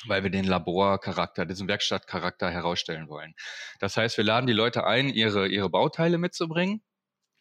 [0.06, 3.34] weil wir den Laborcharakter, diesen Werkstattcharakter herausstellen wollen.
[3.78, 6.82] Das heißt, wir laden die Leute ein, ihre, ihre Bauteile mitzubringen,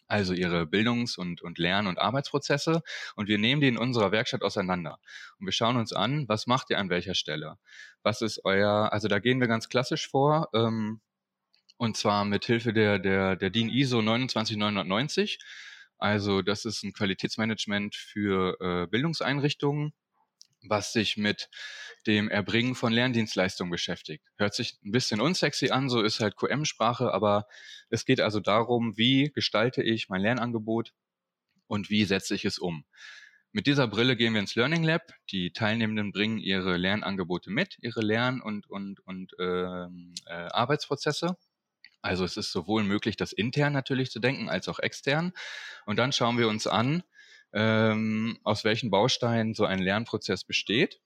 [0.08, 2.84] also ihre Bildungs- und, und Lern- und Arbeitsprozesse,
[3.16, 5.00] und wir nehmen die in unserer Werkstatt auseinander.
[5.40, 7.58] Und wir schauen uns an, was macht ihr an welcher Stelle?
[8.04, 11.02] Was ist euer, also da gehen wir ganz klassisch vor, ähm,
[11.78, 15.40] und zwar mit Hilfe der, der, der DIN ISO 29990.
[15.98, 19.94] Also das ist ein Qualitätsmanagement für äh, Bildungseinrichtungen,
[20.64, 21.50] was sich mit
[22.08, 24.26] dem Erbringen von Lerndienstleistungen beschäftigt.
[24.38, 27.48] Hört sich ein bisschen unsexy an, so ist halt QM-Sprache, aber
[27.90, 30.94] es geht also darum, wie gestalte ich mein Lernangebot
[31.68, 32.86] und wie setze ich es um.
[33.52, 35.14] Mit dieser Brille gehen wir ins Learning Lab.
[35.32, 41.38] Die Teilnehmenden bringen ihre Lernangebote mit, ihre Lern- und, und, und ähm, äh, Arbeitsprozesse
[42.04, 45.32] also es ist sowohl möglich, das intern natürlich zu denken, als auch extern.
[45.86, 47.02] Und dann schauen wir uns an,
[47.54, 51.00] ähm, aus welchen Bausteinen so ein Lernprozess besteht.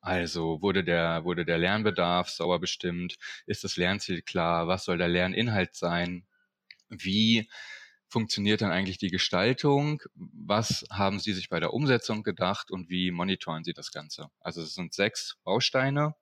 [0.00, 3.16] Also wurde der, wurde der Lernbedarf sauber bestimmt?
[3.46, 4.68] Ist das Lernziel klar?
[4.68, 6.26] Was soll der Lerninhalt sein?
[6.90, 7.48] Wie
[8.08, 10.02] funktioniert dann eigentlich die Gestaltung?
[10.14, 14.28] Was haben Sie sich bei der Umsetzung gedacht und wie monitoren Sie das Ganze?
[14.40, 16.14] Also es sind sechs Bausteine,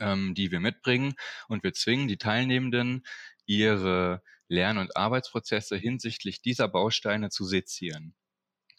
[0.00, 1.14] ähm, die wir mitbringen
[1.48, 3.04] und wir zwingen die Teilnehmenden,
[3.44, 8.14] ihre Lern- und Arbeitsprozesse hinsichtlich dieser Bausteine zu sezieren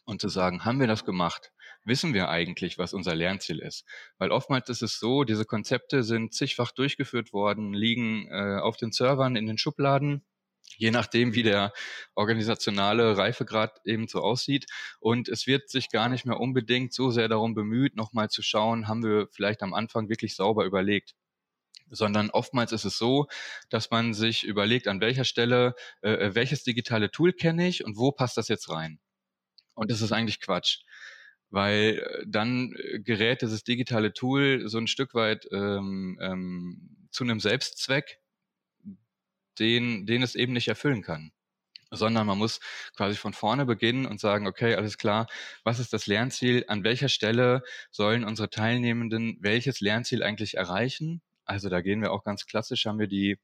[0.06, 1.52] und zu sagen, haben wir das gemacht?
[1.86, 3.86] Wissen wir eigentlich, was unser Lernziel ist?
[4.18, 8.92] Weil oftmals ist es so, diese Konzepte sind zigfach durchgeführt worden, liegen äh, auf den
[8.92, 10.26] Servern in den Schubladen,
[10.78, 11.74] je nachdem, wie der
[12.16, 14.66] organisationale Reifegrad eben so aussieht.
[15.00, 18.88] Und es wird sich gar nicht mehr unbedingt so sehr darum bemüht, nochmal zu schauen,
[18.88, 21.16] haben wir vielleicht am Anfang wirklich sauber überlegt
[21.89, 23.28] sondern oftmals ist es so,
[23.70, 27.98] dass man sich überlegt, an welcher Stelle, äh, äh welches digitale Tool kenne ich und
[27.98, 29.00] wo passt das jetzt rein.
[29.76, 30.80] Und das ist eigentlich Quatsch,
[31.50, 37.24] weil äh, dann äh, gerät dieses digitale Tool so ein Stück weit ähm, ähm, zu
[37.24, 38.20] einem Selbstzweck,
[39.60, 41.32] den, den es eben nicht erfüllen kann
[41.96, 42.60] sondern man muss
[42.96, 45.28] quasi von vorne beginnen und sagen, okay, alles klar,
[45.64, 46.66] was ist das Lernziel?
[46.68, 51.22] An welcher Stelle sollen unsere Teilnehmenden welches Lernziel eigentlich erreichen?
[51.46, 53.38] Also da gehen wir auch ganz klassisch, haben wir die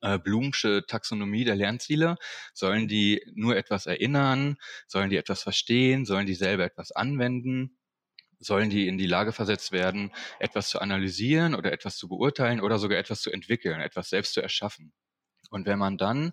[0.00, 2.16] äh, Blumsche Taxonomie der Lernziele?
[2.54, 4.56] Sollen die nur etwas erinnern?
[4.86, 6.04] Sollen die etwas verstehen?
[6.04, 7.78] Sollen die selber etwas anwenden?
[8.40, 12.78] Sollen die in die Lage versetzt werden, etwas zu analysieren oder etwas zu beurteilen oder
[12.78, 14.92] sogar etwas zu entwickeln, etwas selbst zu erschaffen?
[15.50, 16.32] Und wenn man dann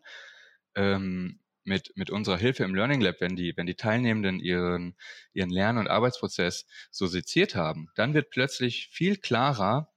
[0.76, 4.96] ähm, mit, mit unserer Hilfe im Learning Lab, wenn die, wenn die Teilnehmenden ihren,
[5.34, 9.92] ihren Lern- und Arbeitsprozess so seziert haben, dann wird plötzlich viel klarer,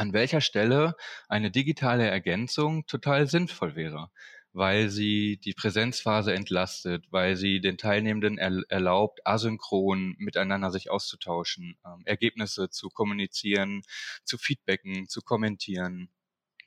[0.00, 0.96] an welcher Stelle
[1.28, 4.10] eine digitale Ergänzung total sinnvoll wäre,
[4.54, 11.76] weil sie die Präsenzphase entlastet, weil sie den Teilnehmenden er, erlaubt, asynchron miteinander sich auszutauschen,
[11.84, 13.82] äh, Ergebnisse zu kommunizieren,
[14.24, 16.08] zu feedbacken, zu kommentieren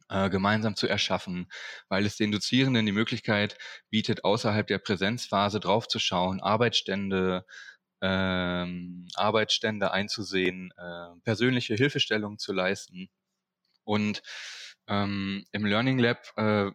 [0.09, 1.51] äh, gemeinsam zu erschaffen,
[1.89, 3.57] weil es den Dozierenden die Möglichkeit
[3.89, 7.45] bietet, außerhalb der Präsenzphase draufzuschauen, Arbeitsstände
[8.05, 13.09] ähm, Arbeitsstände einzusehen, äh, persönliche Hilfestellung zu leisten
[13.83, 14.21] und
[14.87, 16.71] ähm, im Learning Lab äh,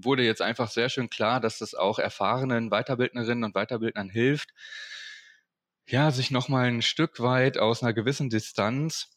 [0.00, 4.50] wurde jetzt einfach sehr schön klar, dass das auch erfahrenen Weiterbildnerinnen und Weiterbildnern hilft,
[5.86, 9.08] ja, sich nochmal ein Stück weit aus einer gewissen Distanz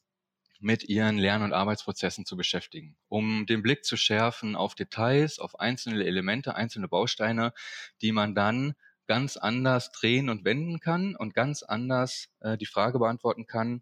[0.59, 5.59] mit ihren Lern- und Arbeitsprozessen zu beschäftigen, um den Blick zu schärfen auf Details, auf
[5.59, 7.53] einzelne Elemente, einzelne Bausteine,
[8.01, 8.75] die man dann
[9.07, 13.81] ganz anders drehen und wenden kann und ganz anders äh, die Frage beantworten kann,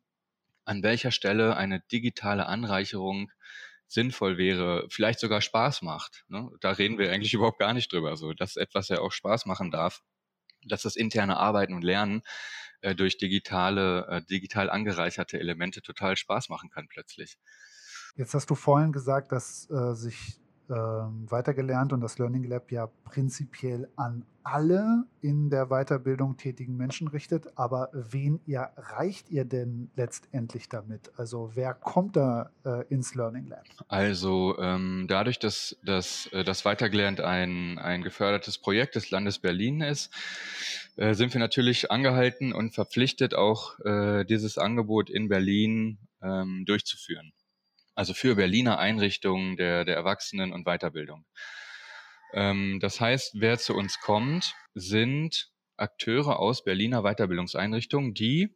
[0.69, 3.31] an welcher Stelle eine digitale Anreicherung
[3.87, 6.25] sinnvoll wäre, vielleicht sogar Spaß macht.
[6.27, 6.47] Ne?
[6.61, 8.15] Da reden wir eigentlich überhaupt gar nicht drüber.
[8.17, 10.03] So, dass etwas ja auch Spaß machen darf,
[10.63, 12.21] dass das interne Arbeiten und Lernen
[12.81, 17.39] äh, durch digitale, äh, digital angereicherte Elemente total Spaß machen kann plötzlich.
[18.15, 23.89] Jetzt hast du vorhin gesagt, dass äh, sich weitergelernt und das Learning Lab ja prinzipiell
[23.95, 27.57] an alle in der Weiterbildung tätigen Menschen richtet.
[27.57, 31.11] Aber wen erreicht ihr denn letztendlich damit?
[31.17, 33.63] Also wer kommt da äh, ins Learning Lab?
[33.87, 39.81] Also ähm, dadurch, dass, dass äh, das Weitergelernt ein, ein gefördertes Projekt des Landes Berlin
[39.81, 40.11] ist,
[40.95, 47.33] äh, sind wir natürlich angehalten und verpflichtet, auch äh, dieses Angebot in Berlin ähm, durchzuführen
[47.99, 51.25] also für Berliner Einrichtungen der, der Erwachsenen- und Weiterbildung.
[52.31, 58.55] Ähm, das heißt, wer zu uns kommt, sind Akteure aus Berliner Weiterbildungseinrichtungen, die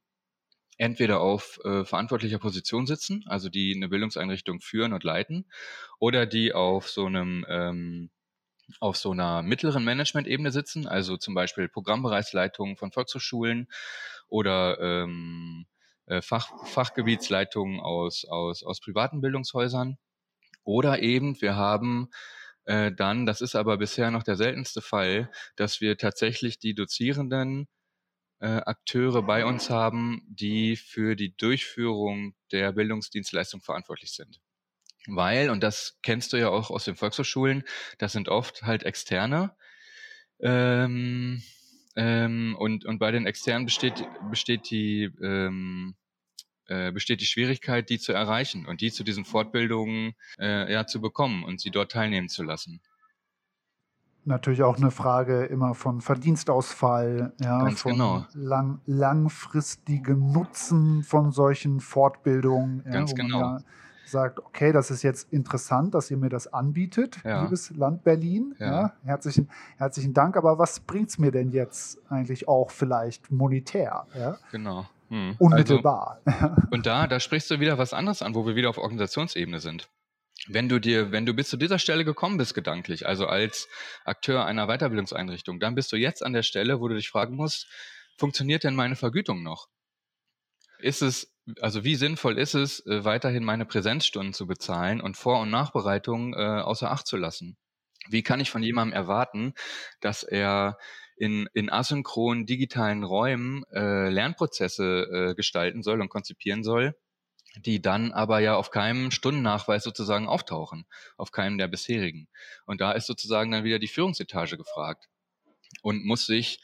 [0.77, 5.51] entweder auf äh, verantwortlicher Position sitzen, also die eine Bildungseinrichtung führen und leiten,
[5.99, 8.11] oder die auf so einem ähm,
[8.79, 13.67] auf so einer mittleren Management-Ebene sitzen, also zum Beispiel Programmbereichsleitungen von Volkshochschulen
[14.29, 15.72] oder ähm, äh,
[16.21, 19.97] Fach, Fachgebietsleitungen aus, aus, aus privaten Bildungshäusern.
[20.63, 22.09] Oder eben, wir haben
[22.65, 27.67] äh, dann, das ist aber bisher noch der seltenste Fall, dass wir tatsächlich die Dozierenden
[28.39, 34.39] äh, Akteure bei uns haben, die für die Durchführung der Bildungsdienstleistung verantwortlich sind.
[35.07, 37.63] Weil, und das kennst du ja auch aus den Volkshochschulen,
[37.97, 39.55] das sind oft halt Externe.
[40.39, 41.43] Ähm,
[41.95, 45.95] ähm, und, und bei den Externen besteht, besteht die, ähm,
[46.67, 51.01] äh, besteht die Schwierigkeit, die zu erreichen und die zu diesen Fortbildungen äh, ja, zu
[51.01, 52.81] bekommen und sie dort teilnehmen zu lassen.
[54.25, 58.25] Natürlich auch eine Frage immer von Verdienstausfall, ja, Ganz von genau.
[58.33, 63.59] lang, langfristigen Nutzen von solchen Fortbildungen, ja, Ganz wo man genau.
[64.13, 67.43] Sagt, okay, das ist jetzt interessant, dass ihr mir das anbietet, Ja.
[67.43, 68.55] liebes Land Berlin.
[68.59, 68.65] Ja.
[68.71, 68.93] Ja.
[69.03, 70.37] herzlichen, herzlichen Dank.
[70.37, 74.07] Aber was bringt es mir denn jetzt eigentlich auch vielleicht monetär?
[74.17, 74.37] Ja?
[74.51, 74.87] Genau.
[75.09, 75.31] Hm.
[75.31, 76.21] Also, Unmittelbar.
[76.71, 79.89] und da, da sprichst du wieder was anderes an, wo wir wieder auf Organisationsebene sind.
[80.47, 83.67] Wenn du dir, wenn du bis zu dieser Stelle gekommen bist, gedanklich, also als
[84.05, 87.67] Akteur einer Weiterbildungseinrichtung, dann bist du jetzt an der Stelle, wo du dich fragen musst,
[88.17, 89.67] funktioniert denn meine Vergütung noch?
[90.83, 95.39] Ist es, also wie sinnvoll ist es, äh, weiterhin meine Präsenzstunden zu bezahlen und Vor-
[95.39, 97.55] und Nachbereitung äh, außer Acht zu lassen?
[98.09, 99.53] Wie kann ich von jemandem erwarten,
[100.01, 100.77] dass er
[101.15, 106.97] in, in asynchronen digitalen Räumen äh, Lernprozesse äh, gestalten soll und konzipieren soll,
[107.55, 112.27] die dann aber ja auf keinem Stundennachweis sozusagen auftauchen, auf keinem der bisherigen.
[112.65, 115.07] Und da ist sozusagen dann wieder die Führungsetage gefragt
[115.81, 116.59] und muss sich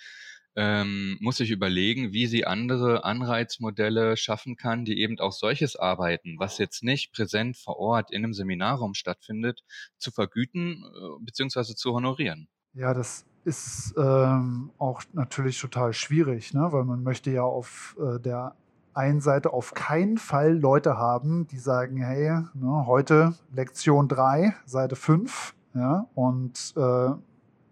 [0.60, 6.36] ähm, muss sich überlegen, wie sie andere Anreizmodelle schaffen kann, die eben auch solches Arbeiten,
[6.38, 9.64] was jetzt nicht präsent vor Ort in einem Seminarraum stattfindet,
[9.98, 11.76] zu vergüten äh, bzw.
[11.76, 12.50] zu honorieren.
[12.74, 16.68] Ja, das ist ähm, auch natürlich total schwierig, ne?
[16.74, 18.54] weil man möchte ja auf äh, der
[18.94, 24.98] einen Seite auf keinen Fall Leute haben, die sagen, hey, ne, heute Lektion 3, Seite
[24.98, 27.12] 5, ja, und äh,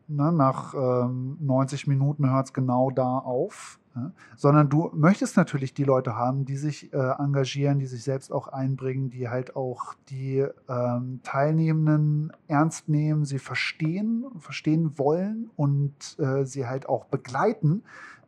[0.07, 3.79] ne, nach ähm, 90 Minuten hört es genau da auf.
[3.95, 4.11] Ja?
[4.35, 8.47] Sondern du möchtest natürlich die Leute haben, die sich äh, engagieren, die sich selbst auch
[8.47, 16.45] einbringen, die halt auch die ähm, Teilnehmenden ernst nehmen, sie verstehen, verstehen wollen und äh,
[16.45, 17.83] sie halt auch begleiten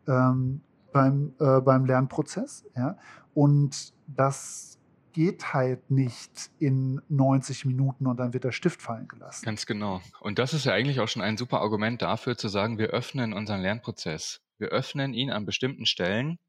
[0.07, 0.61] ähm,
[0.91, 2.65] beim, äh, beim Lernprozess.
[2.75, 2.97] Ja?
[3.33, 4.78] Und das
[5.19, 9.43] geht halt nicht in 90 Minuten und dann wird der Stift fallen gelassen.
[9.43, 10.01] Ganz genau.
[10.21, 13.33] Und das ist ja eigentlich auch schon ein super Argument dafür zu sagen, wir öffnen
[13.33, 14.39] unseren Lernprozess.
[14.59, 16.39] Wir öffnen ihn an bestimmten Stellen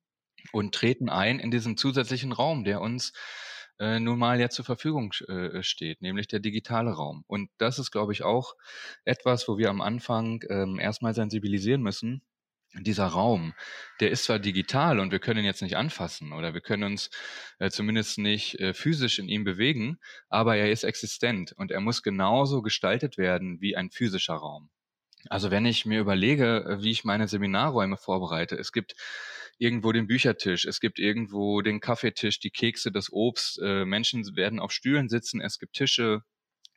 [0.53, 3.13] und treten ein in diesen zusätzlichen Raum, der uns
[3.81, 7.25] äh, nun mal ja zur Verfügung äh, steht, nämlich der digitale Raum.
[7.27, 8.55] Und das ist, glaube ich, auch
[9.05, 12.23] etwas, wo wir am Anfang ähm, erstmal sensibilisieren müssen.
[12.75, 13.53] Dieser Raum,
[13.99, 17.11] der ist zwar digital und wir können ihn jetzt nicht anfassen oder wir können uns
[17.59, 22.03] äh, zumindest nicht äh, physisch in ihm bewegen, aber er ist existent und er muss
[22.03, 24.71] genauso gestaltet werden wie ein physischer Raum.
[25.29, 28.95] Also wenn ich mir überlege, äh, wie ich meine Seminarräume vorbereite, es gibt
[29.59, 34.61] irgendwo den Büchertisch, es gibt irgendwo den Kaffeetisch, die Kekse, das Obst, äh, Menschen werden
[34.61, 36.23] auf Stühlen sitzen, es gibt Tische,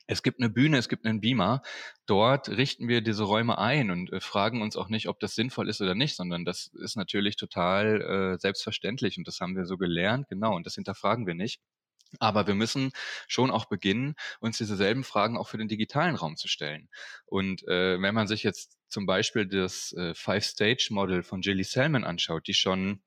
[0.07, 1.61] es gibt eine Bühne, es gibt einen Beamer.
[2.05, 5.69] Dort richten wir diese Räume ein und äh, fragen uns auch nicht, ob das sinnvoll
[5.69, 9.77] ist oder nicht, sondern das ist natürlich total äh, selbstverständlich und das haben wir so
[9.77, 11.61] gelernt, genau, und das hinterfragen wir nicht.
[12.19, 12.91] Aber wir müssen
[13.27, 16.89] schon auch beginnen, uns diese selben Fragen auch für den digitalen Raum zu stellen.
[17.25, 22.47] Und äh, wenn man sich jetzt zum Beispiel das äh, Five-Stage-Model von Jilly Selman anschaut,
[22.47, 23.01] die schon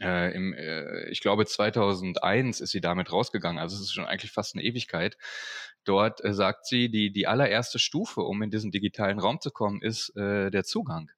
[0.00, 4.32] äh, im, äh, ich glaube 2001 ist sie damit rausgegangen, also es ist schon eigentlich
[4.32, 5.16] fast eine Ewigkeit.
[5.84, 9.82] Dort äh, sagt sie, die, die allererste Stufe, um in diesen digitalen Raum zu kommen,
[9.82, 11.10] ist äh, der Zugang.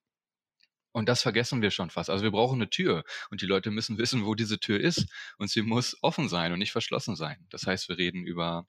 [0.93, 2.09] Und das vergessen wir schon fast.
[2.09, 5.49] Also wir brauchen eine Tür und die Leute müssen wissen, wo diese Tür ist und
[5.49, 7.45] sie muss offen sein und nicht verschlossen sein.
[7.49, 8.67] Das heißt, wir reden über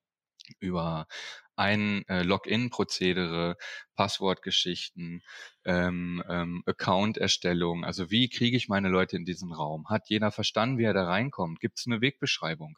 [0.61, 1.07] über
[1.57, 3.57] ein äh, Login-Prozedere,
[3.95, 5.23] Passwortgeschichten,
[5.65, 7.85] ähm, ähm, Account-Erstellung.
[7.85, 9.89] Also wie kriege ich meine Leute in diesen Raum?
[9.89, 11.61] Hat jeder verstanden, wie er da reinkommt?
[11.61, 12.77] Gibt es eine Wegbeschreibung?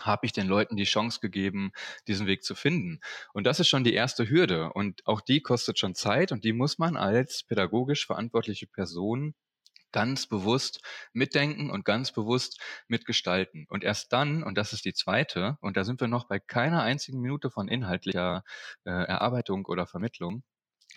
[0.00, 1.72] Habe ich den Leuten die Chance gegeben,
[2.06, 3.00] diesen Weg zu finden?
[3.32, 4.72] Und das ist schon die erste Hürde.
[4.72, 9.34] Und auch die kostet schon Zeit und die muss man als pädagogisch verantwortliche Person
[9.92, 10.82] ganz bewusst
[11.14, 13.66] mitdenken und ganz bewusst mitgestalten.
[13.68, 16.82] Und erst dann, und das ist die zweite, und da sind wir noch bei keiner
[16.82, 18.44] einzigen Minute von inhaltlicher
[18.84, 20.42] äh, Erarbeitung oder Vermittlung,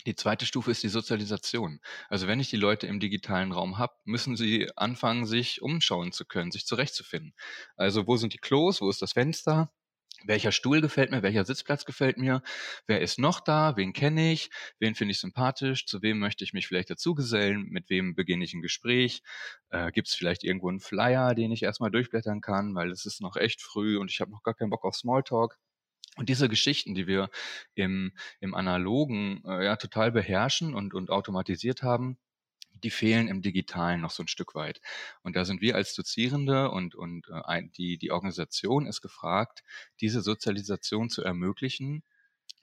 [0.06, 1.80] die zweite Stufe ist die Sozialisation.
[2.08, 6.24] Also wenn ich die Leute im digitalen Raum habe, müssen sie anfangen, sich umschauen zu
[6.24, 7.34] können, sich zurechtzufinden.
[7.76, 9.72] Also wo sind die Klos, wo ist das Fenster?
[10.24, 12.42] Welcher Stuhl gefällt mir, welcher Sitzplatz gefällt mir,
[12.86, 16.52] wer ist noch da, wen kenne ich, wen finde ich sympathisch, zu wem möchte ich
[16.52, 19.22] mich vielleicht dazugesellen, mit wem beginne ich ein Gespräch,
[19.70, 23.22] äh, gibt es vielleicht irgendwo einen Flyer, den ich erstmal durchblättern kann, weil es ist
[23.22, 25.58] noch echt früh und ich habe noch gar keinen Bock auf Smalltalk.
[26.16, 27.30] Und diese Geschichten, die wir
[27.74, 32.18] im, im Analogen äh, ja total beherrschen und, und automatisiert haben,
[32.82, 34.80] die fehlen im Digitalen noch so ein Stück weit.
[35.22, 39.62] Und da sind wir als Dozierende und, und äh, die, die Organisation ist gefragt,
[40.00, 42.02] diese Sozialisation zu ermöglichen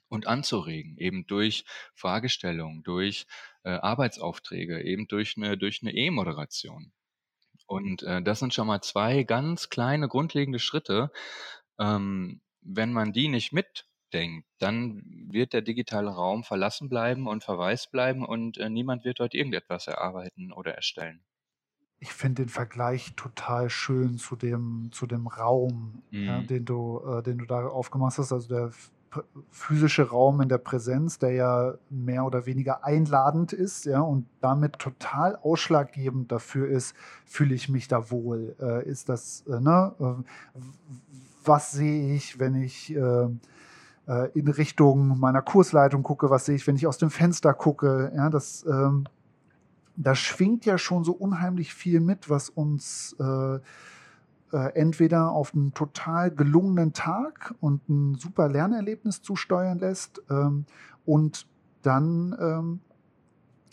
[0.08, 1.64] und anzuregen, eben durch
[1.94, 3.26] Fragestellungen, durch
[3.64, 6.92] äh, Arbeitsaufträge, eben durch eine, durch eine E-Moderation.
[7.66, 11.12] Und äh, das sind schon mal zwei ganz kleine grundlegende Schritte.
[11.78, 17.90] Ähm, wenn man die nicht mitdenkt, dann wird der digitale Raum verlassen bleiben und verwaist
[17.92, 21.24] bleiben und äh, niemand wird dort irgendetwas erarbeiten oder erstellen.
[22.00, 26.48] ich finde den Vergleich total schön zu dem, zu dem Raum, ja, Mhm.
[26.48, 28.32] den du, äh, den du da aufgemacht hast.
[28.32, 28.70] Also der
[29.50, 34.78] physische Raum in der Präsenz, der ja mehr oder weniger einladend ist, ja, und damit
[34.78, 36.94] total ausschlaggebend dafür ist,
[37.24, 38.54] fühle ich mich da wohl?
[38.60, 39.94] Äh, ist das, äh, ne?
[39.98, 40.60] Äh,
[41.48, 43.28] was sehe ich, wenn ich äh,
[44.06, 46.30] äh, in Richtung meiner Kursleitung gucke?
[46.30, 48.12] Was sehe ich, wenn ich aus dem Fenster gucke?
[48.14, 49.04] Ja, das ähm,
[49.96, 53.58] da schwingt ja schon so unheimlich viel mit, was uns äh,
[54.52, 60.66] äh, entweder auf einen total gelungenen Tag und ein super Lernerlebnis zusteuern lässt ähm,
[61.04, 61.46] und
[61.82, 62.80] dann ähm,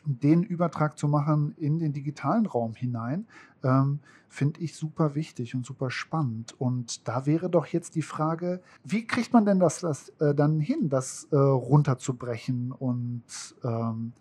[0.05, 3.27] den Übertrag zu machen in den digitalen Raum hinein,
[3.63, 3.99] ähm,
[4.29, 6.59] finde ich super wichtig und super spannend.
[6.59, 10.59] Und da wäre doch jetzt die Frage, wie kriegt man denn das, das äh, dann
[10.59, 13.23] hin, das äh, runterzubrechen und
[13.63, 14.13] ähm,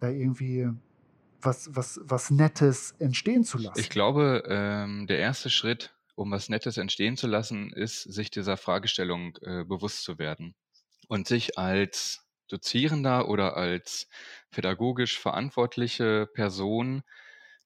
[0.00, 0.68] da irgendwie
[1.40, 3.78] was, was, was Nettes entstehen zu lassen?
[3.78, 8.56] Ich glaube, ähm, der erste Schritt, um was Nettes entstehen zu lassen, ist, sich dieser
[8.56, 10.54] Fragestellung äh, bewusst zu werden
[11.08, 14.08] und sich als Dozierender oder als
[14.50, 17.02] pädagogisch verantwortliche Person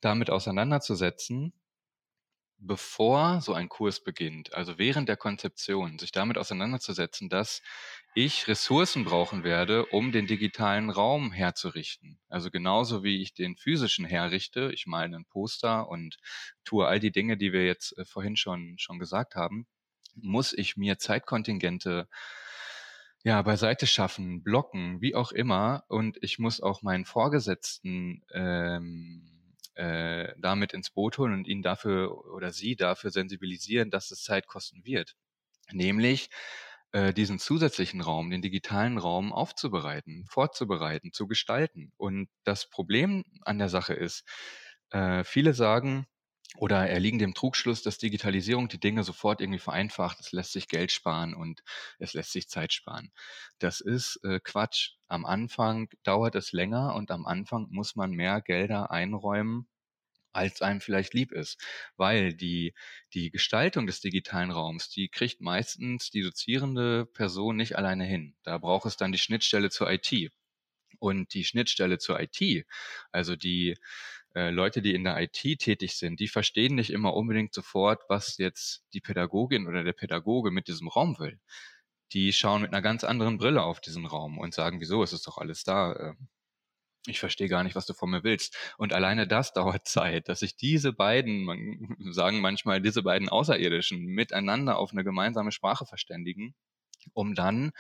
[0.00, 1.52] damit auseinanderzusetzen,
[2.58, 7.62] bevor so ein Kurs beginnt, also während der Konzeption, sich damit auseinanderzusetzen, dass
[8.14, 12.18] ich Ressourcen brauchen werde, um den digitalen Raum herzurichten.
[12.28, 16.16] Also genauso wie ich den physischen herrichte, ich male ein Poster und
[16.64, 19.68] tue all die Dinge, die wir jetzt äh, vorhin schon, schon gesagt haben,
[20.14, 22.08] muss ich mir Zeitkontingente
[23.28, 25.84] ja, beiseite schaffen, blocken, wie auch immer.
[25.88, 32.24] Und ich muss auch meinen Vorgesetzten ähm, äh, damit ins Boot holen und ihn dafür
[32.32, 35.14] oder sie dafür sensibilisieren, dass es Zeit kosten wird.
[35.70, 36.30] Nämlich
[36.92, 41.92] äh, diesen zusätzlichen Raum, den digitalen Raum aufzubereiten, vorzubereiten, zu gestalten.
[41.98, 44.24] Und das Problem an der Sache ist,
[44.88, 46.06] äh, viele sagen,
[46.57, 50.18] oder erliegen dem Trugschluss, dass Digitalisierung die Dinge sofort irgendwie vereinfacht.
[50.20, 51.62] Es lässt sich Geld sparen und
[51.99, 53.12] es lässt sich Zeit sparen.
[53.59, 54.92] Das ist äh, Quatsch.
[55.09, 59.68] Am Anfang dauert es länger und am Anfang muss man mehr Gelder einräumen,
[60.32, 61.61] als einem vielleicht lieb ist.
[61.96, 62.74] Weil die,
[63.12, 68.34] die Gestaltung des digitalen Raums, die kriegt meistens die dozierende Person nicht alleine hin.
[68.42, 70.32] Da braucht es dann die Schnittstelle zur IT.
[71.01, 72.66] Und die Schnittstelle zur IT,
[73.12, 73.76] also die
[74.39, 78.39] äh, Leute, die in der IT tätig sind, die verstehen nicht immer unbedingt sofort, was
[78.39, 81.41] jetzt die Pädagogin oder der Pädagoge mit diesem Raum will.
[82.12, 85.26] Die schauen mit einer ganz anderen Brille auf diesen Raum und sagen, wieso, es ist
[85.26, 85.93] doch alles da.
[85.93, 86.14] Äh,
[87.09, 88.57] ich verstehe gar nicht, was du von mir willst.
[88.76, 94.05] Und alleine das dauert Zeit, dass sich diese beiden, man sagen manchmal diese beiden Außerirdischen,
[94.05, 96.55] miteinander auf eine gemeinsame Sprache verständigen,
[97.12, 97.72] um dann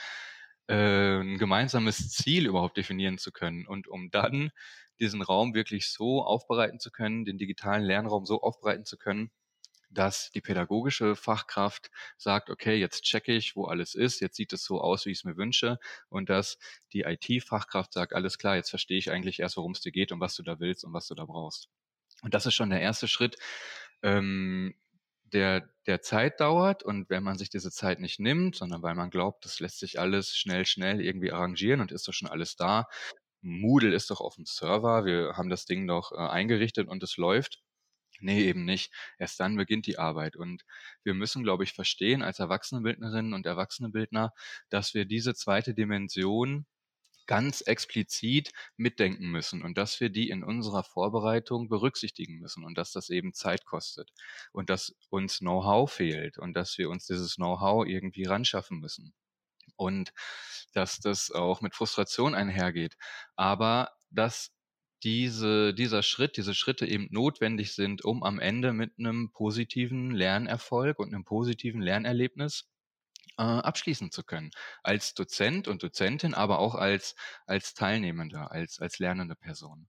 [0.66, 4.50] äh, ein gemeinsames Ziel überhaupt definieren zu können und um dann
[5.00, 9.30] diesen Raum wirklich so aufbereiten zu können, den digitalen Lernraum so aufbereiten zu können,
[9.90, 14.64] dass die pädagogische Fachkraft sagt, okay, jetzt checke ich, wo alles ist, jetzt sieht es
[14.64, 15.78] so aus, wie ich es mir wünsche,
[16.08, 16.58] und dass
[16.92, 20.20] die IT-Fachkraft sagt, alles klar, jetzt verstehe ich eigentlich erst, worum es dir geht und
[20.20, 21.68] was du da willst und was du da brauchst.
[22.22, 23.36] Und das ist schon der erste Schritt,
[24.02, 24.74] ähm,
[25.32, 29.10] der, der Zeit dauert und wenn man sich diese Zeit nicht nimmt, sondern weil man
[29.10, 32.88] glaubt, das lässt sich alles schnell, schnell irgendwie arrangieren und ist doch schon alles da.
[33.40, 37.16] Moodle ist doch auf dem Server, wir haben das Ding doch äh, eingerichtet und es
[37.16, 37.62] läuft.
[38.20, 38.92] Nee, eben nicht.
[39.18, 40.36] Erst dann beginnt die Arbeit.
[40.36, 40.64] Und
[41.04, 44.32] wir müssen, glaube ich, verstehen als Erwachsenenbildnerinnen und Erwachsenenbildner,
[44.70, 46.66] dass wir diese zweite Dimension
[47.26, 52.90] ganz explizit mitdenken müssen und dass wir die in unserer Vorbereitung berücksichtigen müssen und dass
[52.92, 54.10] das eben Zeit kostet
[54.52, 59.14] und dass uns Know-how fehlt und dass wir uns dieses Know-how irgendwie ranschaffen müssen
[59.78, 60.12] und
[60.74, 62.96] dass das auch mit Frustration einhergeht,
[63.36, 64.50] aber dass
[65.02, 70.98] diese, dieser Schritt, diese Schritte eben notwendig sind, um am Ende mit einem positiven Lernerfolg
[70.98, 72.68] und einem positiven Lernerlebnis
[73.38, 74.50] äh, abschließen zu können.
[74.82, 77.14] Als Dozent und Dozentin, aber auch als,
[77.46, 79.88] als Teilnehmender, als, als lernende Person.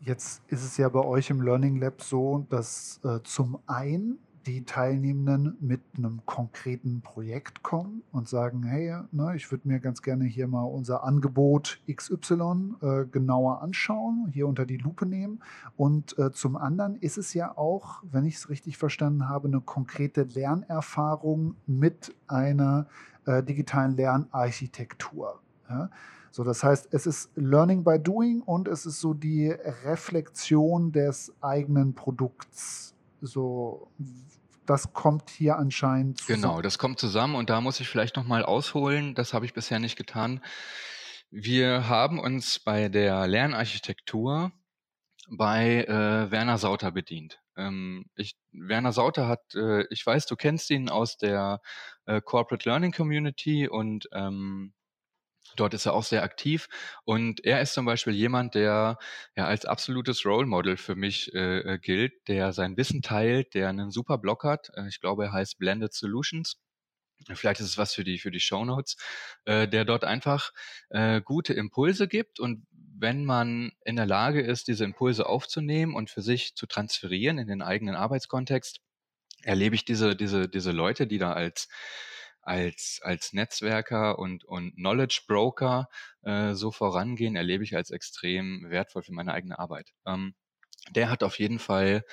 [0.00, 4.64] Jetzt ist es ja bei euch im Learning Lab so, dass äh, zum einen die
[4.64, 10.24] Teilnehmenden mit einem konkreten Projekt kommen und sagen, hey, ne, ich würde mir ganz gerne
[10.24, 15.40] hier mal unser Angebot XY äh, genauer anschauen, hier unter die Lupe nehmen.
[15.76, 19.60] Und äh, zum anderen ist es ja auch, wenn ich es richtig verstanden habe, eine
[19.60, 22.86] konkrete Lernerfahrung mit einer
[23.24, 25.40] äh, digitalen Lernarchitektur.
[25.68, 25.90] Ja?
[26.30, 29.50] So, das heißt, es ist Learning by Doing und es ist so die
[29.84, 32.94] Reflexion des eigenen Produkts.
[33.22, 33.88] So,
[34.66, 36.42] das kommt hier anscheinend zusammen.
[36.42, 39.78] Genau, das kommt zusammen und da muss ich vielleicht nochmal ausholen, das habe ich bisher
[39.78, 40.42] nicht getan.
[41.30, 44.52] Wir haben uns bei der Lernarchitektur
[45.28, 47.40] bei äh, Werner Sauter bedient.
[47.56, 51.60] Ähm, ich, Werner Sauter hat, äh, ich weiß, du kennst ihn aus der
[52.04, 54.72] äh, Corporate Learning Community und ähm,
[55.56, 56.68] Dort ist er auch sehr aktiv
[57.04, 58.98] und er ist zum Beispiel jemand, der
[59.36, 63.68] ja als absolutes Role Model für mich äh, äh gilt, der sein Wissen teilt, der
[63.68, 64.70] einen super Blog hat.
[64.74, 66.56] Äh, ich glaube, er heißt Blended Solutions.
[67.34, 68.96] Vielleicht ist es was für die für die Show Notes,
[69.46, 70.52] äh, der dort einfach
[70.90, 72.66] äh, gute Impulse gibt und
[72.98, 77.46] wenn man in der Lage ist, diese Impulse aufzunehmen und für sich zu transferieren in
[77.46, 78.80] den eigenen Arbeitskontext,
[79.42, 81.68] erlebe ich diese diese diese Leute, die da als
[82.46, 85.88] als, als Netzwerker und, und Knowledge Broker
[86.22, 89.92] äh, so vorangehen, erlebe ich als extrem wertvoll für meine eigene Arbeit.
[90.06, 90.34] Ähm,
[90.90, 92.04] der hat auf jeden Fall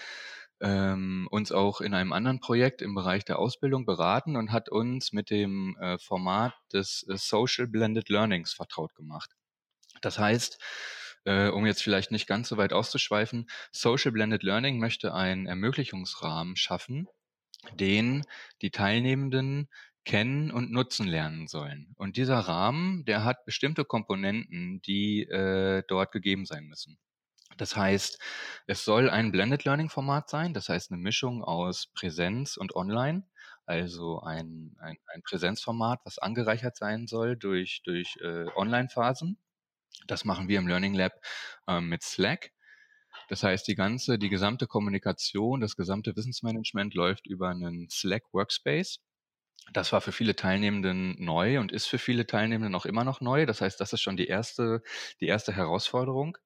[0.59, 5.11] ähm, uns auch in einem anderen Projekt im Bereich der Ausbildung beraten und hat uns
[5.11, 9.29] mit dem äh, Format des äh, Social Blended Learnings vertraut gemacht.
[10.01, 10.57] Das heißt,
[11.25, 16.55] äh, um jetzt vielleicht nicht ganz so weit auszuschweifen, Social Blended Learning möchte einen Ermöglichungsrahmen
[16.55, 17.07] schaffen,
[17.73, 18.25] den
[18.61, 19.69] die Teilnehmenden
[20.05, 21.93] kennen und nutzen lernen sollen.
[21.97, 26.97] Und dieser Rahmen, der hat bestimmte Komponenten, die äh, dort gegeben sein müssen.
[27.57, 28.19] Das heißt,
[28.67, 33.27] es soll ein Blended Learning Format sein, das heißt eine Mischung aus Präsenz und Online,
[33.65, 39.37] also ein, ein, ein Präsenzformat, was angereichert sein soll durch, durch äh, Online-Phasen.
[40.07, 41.13] Das machen wir im Learning Lab
[41.67, 42.51] äh, mit Slack.
[43.29, 48.99] Das heißt, die ganze, die gesamte Kommunikation, das gesamte Wissensmanagement läuft über einen Slack Workspace.
[49.71, 53.45] Das war für viele Teilnehmenden neu und ist für viele Teilnehmenden auch immer noch neu.
[53.45, 54.81] Das heißt, das ist schon die erste,
[55.21, 56.37] die erste Herausforderung,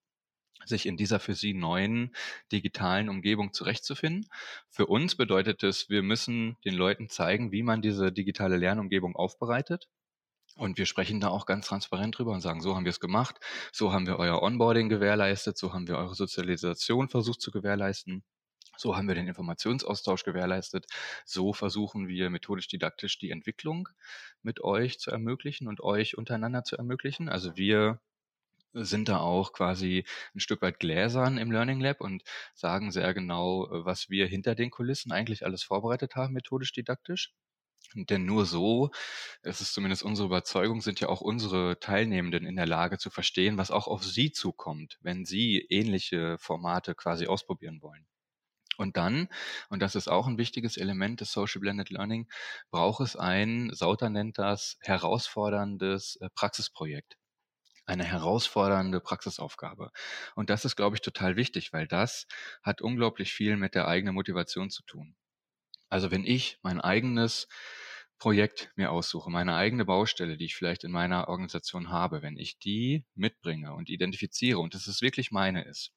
[0.65, 2.15] sich in dieser für sie neuen
[2.51, 4.29] digitalen Umgebung zurechtzufinden.
[4.69, 9.87] Für uns bedeutet es, wir müssen den Leuten zeigen, wie man diese digitale Lernumgebung aufbereitet.
[10.55, 13.37] Und wir sprechen da auch ganz transparent drüber und sagen, so haben wir es gemacht,
[13.71, 18.23] so haben wir euer Onboarding gewährleistet, so haben wir eure Sozialisation versucht zu gewährleisten.
[18.77, 20.85] So haben wir den Informationsaustausch gewährleistet.
[21.25, 23.89] So versuchen wir methodisch-didaktisch die Entwicklung
[24.41, 27.29] mit euch zu ermöglichen und euch untereinander zu ermöglichen.
[27.29, 27.99] Also wir
[28.73, 30.05] sind da auch quasi
[30.35, 32.23] ein Stück weit gläsern im Learning Lab und
[32.53, 37.33] sagen sehr genau, was wir hinter den Kulissen eigentlich alles vorbereitet haben, methodisch-didaktisch.
[37.95, 38.91] Denn nur so,
[39.41, 43.57] es ist zumindest unsere Überzeugung, sind ja auch unsere Teilnehmenden in der Lage zu verstehen,
[43.57, 48.05] was auch auf sie zukommt, wenn sie ähnliche Formate quasi ausprobieren wollen.
[48.77, 49.27] Und dann,
[49.69, 52.27] und das ist auch ein wichtiges Element des Social Blended Learning,
[52.71, 57.17] braucht es ein, Sauter nennt das, herausforderndes äh, Praxisprojekt.
[57.85, 59.91] Eine herausfordernde Praxisaufgabe.
[60.35, 62.27] Und das ist, glaube ich, total wichtig, weil das
[62.61, 65.15] hat unglaublich viel mit der eigenen Motivation zu tun.
[65.89, 67.47] Also wenn ich mein eigenes
[68.19, 72.57] Projekt mir aussuche, meine eigene Baustelle, die ich vielleicht in meiner Organisation habe, wenn ich
[72.59, 75.93] die mitbringe und identifiziere und dass es wirklich meine ist,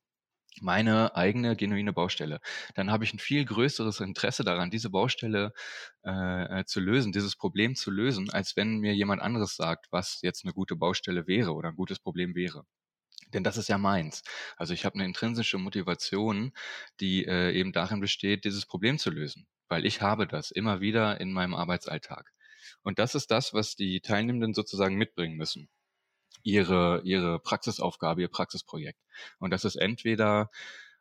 [0.60, 2.40] meine eigene genuine Baustelle,
[2.74, 5.52] dann habe ich ein viel größeres Interesse daran, diese Baustelle
[6.04, 10.20] äh, äh, zu lösen, dieses Problem zu lösen, als wenn mir jemand anderes sagt, was
[10.22, 12.64] jetzt eine gute Baustelle wäre oder ein gutes Problem wäre.
[13.32, 14.22] Denn das ist ja meins.
[14.56, 16.52] Also ich habe eine intrinsische Motivation,
[17.00, 21.20] die äh, eben darin besteht, dieses Problem zu lösen, weil ich habe das immer wieder
[21.20, 22.32] in meinem Arbeitsalltag.
[22.82, 25.68] Und das ist das, was die Teilnehmenden sozusagen mitbringen müssen
[26.42, 29.00] ihre, ihre Praxisaufgabe, ihr Praxisprojekt.
[29.38, 30.50] Und das ist entweder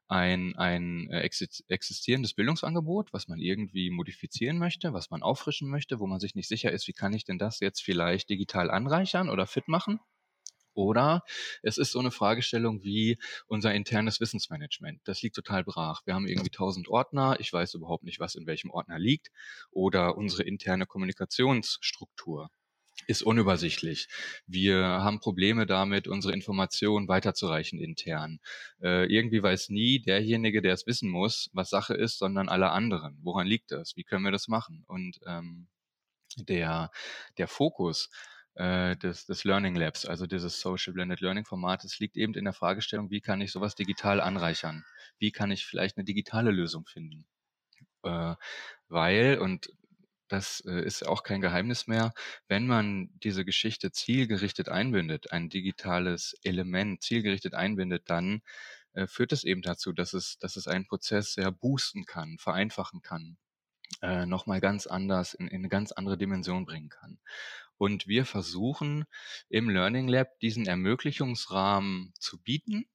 [0.09, 1.29] ein, ein äh,
[1.67, 6.47] existierendes Bildungsangebot, was man irgendwie modifizieren möchte, was man auffrischen möchte, wo man sich nicht
[6.47, 9.99] sicher ist, wie kann ich denn das jetzt vielleicht digital anreichern oder fit machen.
[10.73, 11.23] Oder
[11.61, 13.17] es ist so eine Fragestellung wie
[13.47, 15.01] unser internes Wissensmanagement.
[15.03, 16.03] Das liegt total brach.
[16.05, 17.37] Wir haben irgendwie tausend Ordner.
[17.39, 19.29] Ich weiß überhaupt nicht, was in welchem Ordner liegt.
[19.71, 22.49] Oder unsere interne Kommunikationsstruktur
[23.07, 24.07] ist unübersichtlich.
[24.45, 28.39] Wir haben Probleme damit, unsere Informationen weiterzureichen intern.
[28.81, 33.17] Äh, irgendwie weiß nie derjenige, der es wissen muss, was Sache ist, sondern alle anderen.
[33.21, 33.95] Woran liegt das?
[33.95, 34.83] Wie können wir das machen?
[34.87, 35.67] Und ähm,
[36.37, 36.91] der,
[37.37, 38.09] der Fokus
[38.55, 42.53] äh, des, des Learning Labs, also dieses Social Blended Learning Formates, liegt eben in der
[42.53, 44.83] Fragestellung, wie kann ich sowas digital anreichern?
[45.17, 47.25] Wie kann ich vielleicht eine digitale Lösung finden?
[48.03, 48.35] Äh,
[48.87, 49.69] weil, und
[50.29, 52.13] das äh, ist auch kein Geheimnis mehr,
[52.47, 58.41] wenn man diese Geschichte zielgerichtet einbindet, ein digitales Element zielgerichtet einbindet, dann
[58.93, 63.01] äh, führt es eben dazu, dass es, dass es einen Prozess sehr boosten kann, vereinfachen
[63.01, 63.37] kann,
[64.01, 67.19] äh, nochmal ganz anders, in, in eine ganz andere Dimension bringen kann.
[67.77, 69.05] Und wir versuchen
[69.47, 72.85] im Learning Lab diesen Ermöglichungsrahmen zu bieten,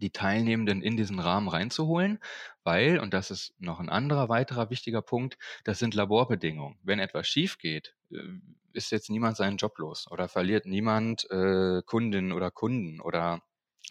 [0.00, 2.18] die Teilnehmenden in diesen Rahmen reinzuholen,
[2.64, 6.78] weil, und das ist noch ein anderer weiterer wichtiger Punkt, das sind Laborbedingungen.
[6.82, 8.16] Wenn etwas schief geht, äh,
[8.72, 13.42] ist jetzt niemand seinen Job los oder verliert niemand äh, Kundinnen oder Kunden oder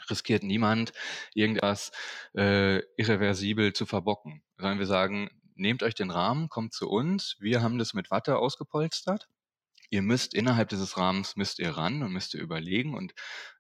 [0.10, 0.94] riskiert niemand,
[1.34, 1.92] irgendwas
[2.36, 7.62] äh, irreversibel zu verbocken, sondern wir sagen, nehmt euch den Rahmen, kommt zu uns, wir
[7.62, 9.28] haben das mit Watte ausgepolstert.
[9.90, 13.14] Ihr müsst innerhalb dieses Rahmens müsst ihr ran und müsst ihr überlegen und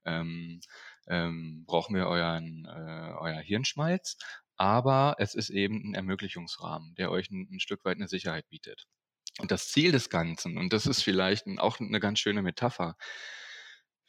[0.05, 0.59] ähm,
[1.07, 4.17] ähm, brauchen wir euren, äh, euer Hirnschmalz.
[4.57, 8.87] Aber es ist eben ein Ermöglichungsrahmen, der euch ein, ein Stück weit eine Sicherheit bietet.
[9.39, 12.95] Und das Ziel des Ganzen, und das ist vielleicht auch eine ganz schöne Metapher,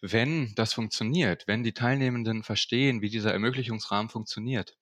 [0.00, 4.76] wenn das funktioniert, wenn die Teilnehmenden verstehen, wie dieser Ermöglichungsrahmen funktioniert,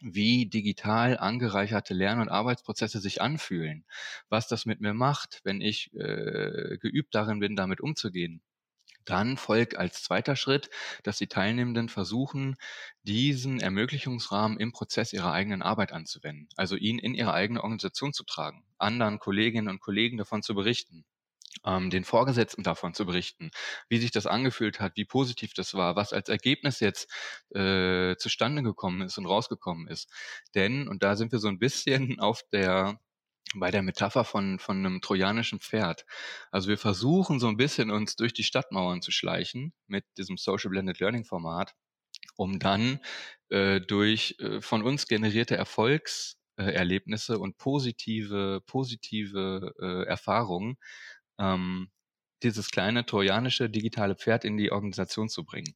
[0.00, 3.84] wie digital angereicherte Lern- und Arbeitsprozesse sich anfühlen,
[4.28, 8.42] was das mit mir macht, wenn ich äh, geübt darin bin, damit umzugehen.
[9.06, 10.68] Dann folgt als zweiter Schritt,
[11.02, 12.56] dass die Teilnehmenden versuchen,
[13.02, 18.24] diesen Ermöglichungsrahmen im Prozess ihrer eigenen Arbeit anzuwenden, also ihn in ihre eigene Organisation zu
[18.24, 21.06] tragen, anderen Kolleginnen und Kollegen davon zu berichten
[21.64, 23.50] ähm, den Vorgesetzten davon zu berichten,
[23.88, 27.10] wie sich das angefühlt hat, wie positiv das war, was als Ergebnis jetzt
[27.54, 30.10] äh, zustande gekommen ist und rausgekommen ist.
[30.54, 33.00] Denn, und da sind wir so ein bisschen auf der
[33.54, 36.04] bei der Metapher von, von einem trojanischen Pferd.
[36.50, 40.70] Also wir versuchen so ein bisschen uns durch die Stadtmauern zu schleichen mit diesem Social
[40.70, 41.74] Blended Learning Format,
[42.36, 43.00] um dann
[43.50, 50.76] äh, durch äh, von uns generierte Erfolgserlebnisse und positive, positive äh, Erfahrungen
[51.38, 51.90] ähm,
[52.42, 55.74] dieses kleine trojanische digitale Pferd in die Organisation zu bringen.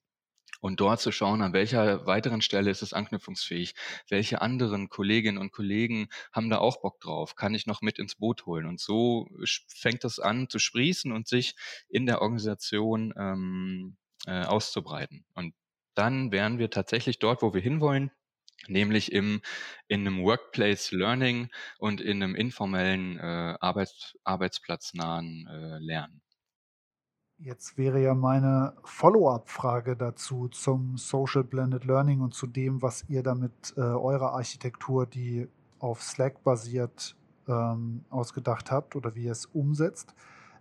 [0.60, 3.74] Und dort zu schauen, an welcher weiteren Stelle ist es anknüpfungsfähig?
[4.08, 7.34] Welche anderen Kolleginnen und Kollegen haben da auch Bock drauf?
[7.34, 8.66] Kann ich noch mit ins Boot holen?
[8.66, 9.28] Und so
[9.68, 11.54] fängt es an zu sprießen und sich
[11.88, 13.96] in der Organisation ähm,
[14.26, 15.24] äh, auszubreiten.
[15.34, 15.54] Und
[15.94, 18.10] dann wären wir tatsächlich dort, wo wir hinwollen,
[18.68, 19.40] nämlich im,
[19.88, 21.48] in einem Workplace Learning
[21.78, 26.22] und in einem informellen äh, Arbeits, arbeitsplatznahen äh, Lernen.
[27.42, 33.22] Jetzt wäre ja meine Follow-up-Frage dazu zum Social Blended Learning und zu dem, was ihr
[33.22, 37.16] damit äh, eurer Architektur, die auf Slack basiert,
[37.48, 40.14] ähm, ausgedacht habt oder wie ihr es umsetzt,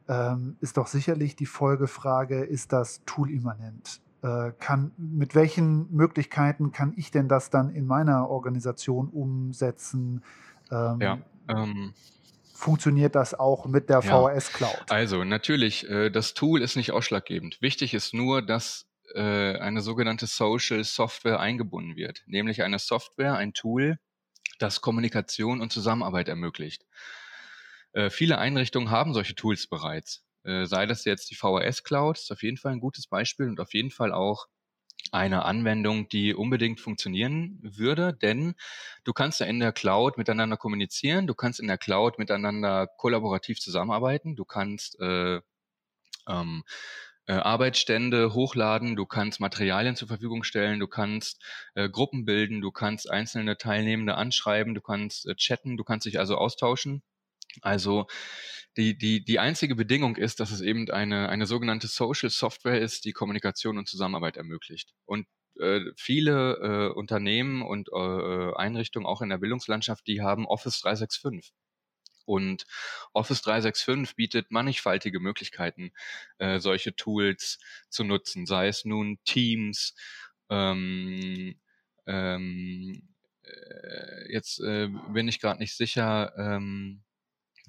[0.08, 4.02] ähm, ist doch sicherlich die Folgefrage, ist das Tool-immanent?
[4.22, 10.24] Äh, kann, mit welchen Möglichkeiten kann ich denn das dann in meiner Organisation umsetzen?
[10.72, 11.18] Ähm, ja,
[11.50, 11.94] ähm,
[12.60, 14.84] funktioniert das auch mit der ja, VHS Cloud?
[14.90, 17.62] Also natürlich, äh, das Tool ist nicht ausschlaggebend.
[17.62, 23.54] Wichtig ist nur, dass äh, eine sogenannte Social Software eingebunden wird, nämlich eine Software, ein
[23.54, 23.98] Tool,
[24.60, 26.86] das Kommunikation und Zusammenarbeit ermöglicht.
[27.94, 30.26] Äh, viele Einrichtungen haben solche Tools bereits.
[30.42, 33.74] Sei das jetzt die VHS Cloud, ist auf jeden Fall ein gutes Beispiel und auf
[33.74, 34.48] jeden Fall auch
[35.12, 38.56] eine Anwendung, die unbedingt funktionieren würde, denn
[39.04, 43.60] du kannst ja in der Cloud miteinander kommunizieren, du kannst in der Cloud miteinander kollaborativ
[43.60, 45.40] zusammenarbeiten, du kannst äh,
[46.28, 46.64] ähm,
[47.30, 51.44] äh, Arbeitsstände hochladen, du kannst Materialien zur Verfügung stellen, du kannst
[51.76, 56.20] äh, Gruppen bilden, du kannst einzelne Teilnehmende anschreiben, du kannst äh, chatten, du kannst dich
[56.20, 57.04] also austauschen.
[57.62, 58.08] Also
[58.78, 63.06] die, die, die einzige Bedingung ist, dass es eben eine, eine sogenannte Social Software ist,
[63.06, 64.94] die Kommunikation und Zusammenarbeit ermöglicht.
[65.06, 65.28] Und
[65.60, 71.54] äh, viele äh, Unternehmen und äh, Einrichtungen auch in der Bildungslandschaft, die haben Office 365.
[72.26, 72.66] Und
[73.12, 75.92] Office 365 bietet mannigfaltige Möglichkeiten,
[76.38, 77.58] äh, solche Tools
[77.90, 79.96] zu nutzen, sei es nun Teams,
[80.50, 81.60] ähm,
[82.06, 83.10] ähm,
[83.44, 87.04] äh, jetzt äh, bin ich gerade nicht sicher, ähm,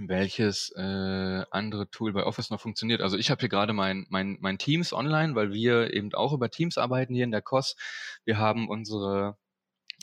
[0.08, 3.00] welches äh, andere Tool bei Office noch funktioniert.
[3.00, 6.50] Also ich habe hier gerade mein, mein, mein Teams online, weil wir eben auch über
[6.50, 7.76] Teams arbeiten hier in der COS.
[8.24, 9.36] Wir haben unsere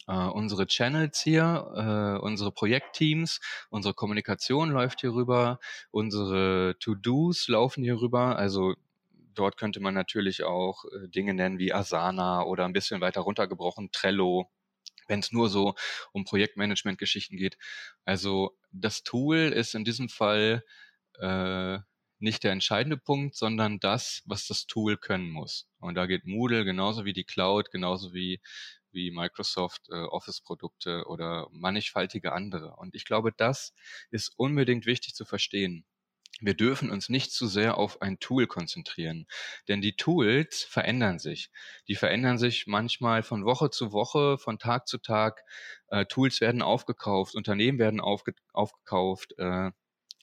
[0.08, 3.39] äh, unsere Channels hier, äh, unsere Projektteams,
[3.70, 5.60] unsere Kommunikation läuft hier rüber,
[5.91, 8.38] unsere To-Dos laufen hier rüber.
[8.38, 8.76] Also
[9.34, 13.91] dort könnte man natürlich auch äh, Dinge nennen wie Asana oder ein bisschen weiter runtergebrochen
[13.91, 14.50] Trello
[15.08, 15.76] wenn es nur so
[16.12, 17.58] um Projektmanagement-Geschichten geht.
[18.05, 20.64] Also das Tool ist in diesem Fall
[21.20, 21.80] äh,
[22.20, 25.68] nicht der entscheidende Punkt, sondern das, was das Tool können muss.
[25.80, 28.41] Und da geht Moodle genauso wie die Cloud, genauso wie,
[28.91, 32.76] wie Microsoft äh, Office-Produkte oder mannigfaltige andere.
[32.78, 33.74] Und ich glaube, das
[34.10, 35.86] ist unbedingt wichtig zu verstehen
[36.40, 39.28] wir dürfen uns nicht zu sehr auf ein Tool konzentrieren,
[39.68, 41.50] denn die Tools verändern sich.
[41.88, 45.44] Die verändern sich manchmal von Woche zu Woche, von Tag zu Tag.
[45.88, 49.72] Äh, Tools werden aufgekauft, Unternehmen werden aufge aufgekauft, äh,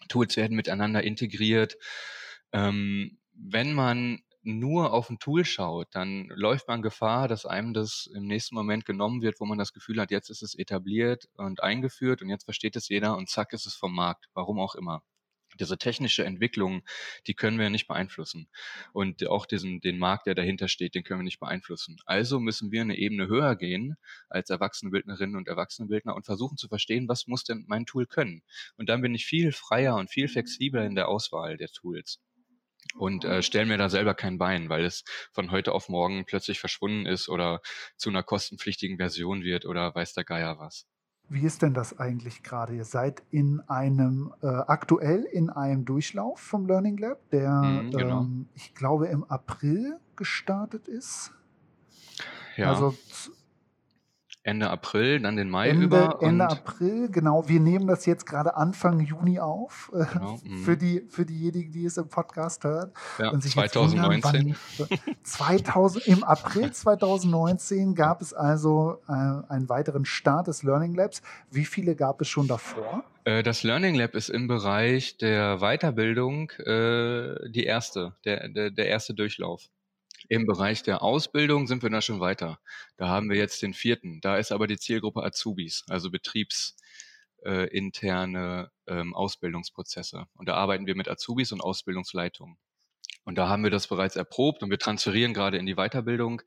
[0.09, 1.77] Tools werden miteinander integriert.
[2.53, 8.09] Ähm, wenn man nur auf ein Tool schaut, dann läuft man Gefahr, dass einem das
[8.15, 11.63] im nächsten Moment genommen wird, wo man das Gefühl hat, jetzt ist es etabliert und
[11.63, 15.03] eingeführt und jetzt versteht es jeder und zack ist es vom Markt, warum auch immer.
[15.61, 16.83] Diese technische Entwicklung,
[17.27, 18.49] die können wir nicht beeinflussen.
[18.93, 21.97] Und auch diesen, den Markt, der dahinter steht, den können wir nicht beeinflussen.
[22.07, 23.97] Also müssen wir eine Ebene höher gehen
[24.29, 28.43] als Erwachsenenbildnerinnen und Erwachsenenbildner und versuchen zu verstehen, was muss denn mein Tool können.
[28.77, 32.21] Und dann bin ich viel freier und viel flexibler in der Auswahl der Tools
[32.97, 36.61] und äh, stelle mir da selber kein Bein, weil es von heute auf morgen plötzlich
[36.61, 37.61] verschwunden ist oder
[37.97, 40.87] zu einer kostenpflichtigen Version wird oder weiß der Geier was.
[41.29, 42.75] Wie ist denn das eigentlich gerade?
[42.77, 48.21] Ihr seid in einem, äh, aktuell in einem Durchlauf vom Learning Lab, der, Mhm, genau.
[48.21, 51.33] ähm, ich glaube, im April gestartet ist.
[52.57, 52.71] Ja.
[52.71, 52.95] Also
[54.47, 56.19] Ende April, dann den Mai Ende, über.
[56.21, 57.49] Ende April, genau.
[57.49, 60.59] Wir nehmen das jetzt gerade Anfang Juni auf, äh, Genau, mhm.
[60.59, 62.93] für, die, für diejenigen, die es im Podcast hören.
[63.19, 64.57] ja, Und sich jetzt wundern, 2019.
[64.79, 71.23] wann, 2000, Im April 2019 gab es also äh, einen weiteren Start des Learning Labs.
[71.51, 73.03] Wie viele gab es schon davor?
[73.25, 78.89] Äh, Das Learning Lab ist im Bereich der Weiterbildung äh, die erste, der, der, der
[78.89, 79.71] erste Durchlauf.
[80.29, 82.59] Im Bereich der Ausbildung sind wir da schon weiter.
[82.97, 84.21] Da haben wir jetzt den vierten.
[84.21, 90.27] Da ist aber die Zielgruppe Azubis, also betriebsinterne äh, ähm, Ausbildungsprozesse.
[90.35, 92.57] Und da arbeiten wir mit Azubis und Ausbildungsleitungen.
[93.25, 96.43] Und da haben wir das bereits erprobt und wir transferieren gerade in die Weiterbildung,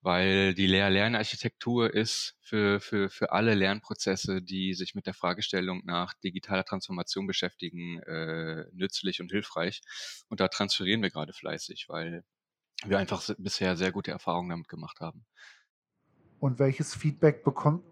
[0.00, 6.14] weil die Lehr-Lernarchitektur ist für, für, für alle Lernprozesse, die sich mit der Fragestellung nach
[6.14, 9.80] digitaler Transformation beschäftigen, äh, nützlich und hilfreich.
[10.28, 12.24] Und da transferieren wir gerade fleißig, weil
[12.84, 15.24] wir einfach bisher sehr gute Erfahrungen damit gemacht haben.
[16.38, 17.82] Und welches Feedback bekommt,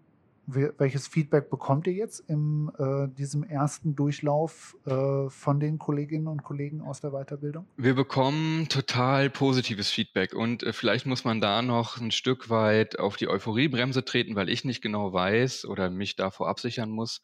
[0.46, 6.28] we- welches Feedback bekommt ihr jetzt in äh, diesem ersten Durchlauf äh, von den Kolleginnen
[6.28, 7.66] und Kollegen aus der Weiterbildung?
[7.78, 12.98] Wir bekommen total positives Feedback und äh, vielleicht muss man da noch ein Stück weit
[12.98, 17.22] auf die Euphoriebremse treten, weil ich nicht genau weiß oder mich davor absichern muss.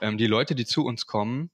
[0.00, 1.50] Ähm, die Leute, die zu uns kommen,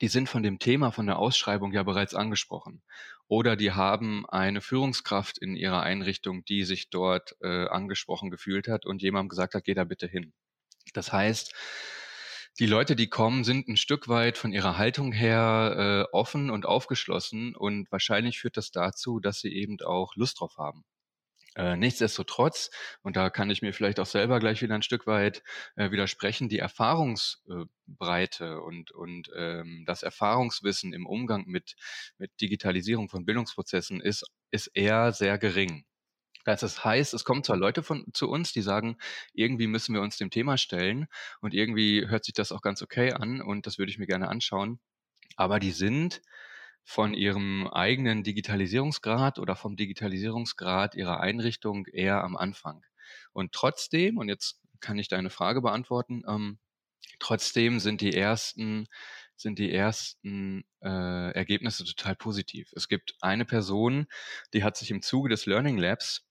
[0.00, 2.82] die sind von dem Thema von der Ausschreibung ja bereits angesprochen.
[3.28, 8.86] Oder die haben eine Führungskraft in ihrer Einrichtung, die sich dort äh, angesprochen gefühlt hat
[8.86, 10.32] und jemandem gesagt hat, geh da bitte hin.
[10.92, 11.52] Das heißt,
[12.58, 16.64] die Leute, die kommen, sind ein Stück weit von ihrer Haltung her äh, offen und
[16.64, 20.84] aufgeschlossen und wahrscheinlich führt das dazu, dass sie eben auch Lust drauf haben.
[21.56, 22.70] Äh, nichtsdestotrotz,
[23.02, 25.42] und da kann ich mir vielleicht auch selber gleich wieder ein Stück weit
[25.76, 31.74] äh, widersprechen, die Erfahrungsbreite und, und ähm, das Erfahrungswissen im Umgang mit,
[32.18, 35.86] mit Digitalisierung von Bildungsprozessen ist, ist eher sehr gering.
[36.44, 38.98] Das heißt, es kommen zwar Leute von, zu uns, die sagen,
[39.32, 41.06] irgendwie müssen wir uns dem Thema stellen
[41.40, 44.28] und irgendwie hört sich das auch ganz okay an und das würde ich mir gerne
[44.28, 44.78] anschauen,
[45.36, 46.20] aber die sind
[46.88, 52.86] von ihrem eigenen Digitalisierungsgrad oder vom Digitalisierungsgrad ihrer Einrichtung eher am Anfang.
[53.32, 56.58] Und trotzdem, und jetzt kann ich deine Frage beantworten, ähm,
[57.18, 58.86] trotzdem sind die ersten
[59.34, 62.72] sind die ersten äh, Ergebnisse total positiv.
[62.74, 64.06] Es gibt eine Person,
[64.54, 66.24] die hat sich im Zuge des Learning Labs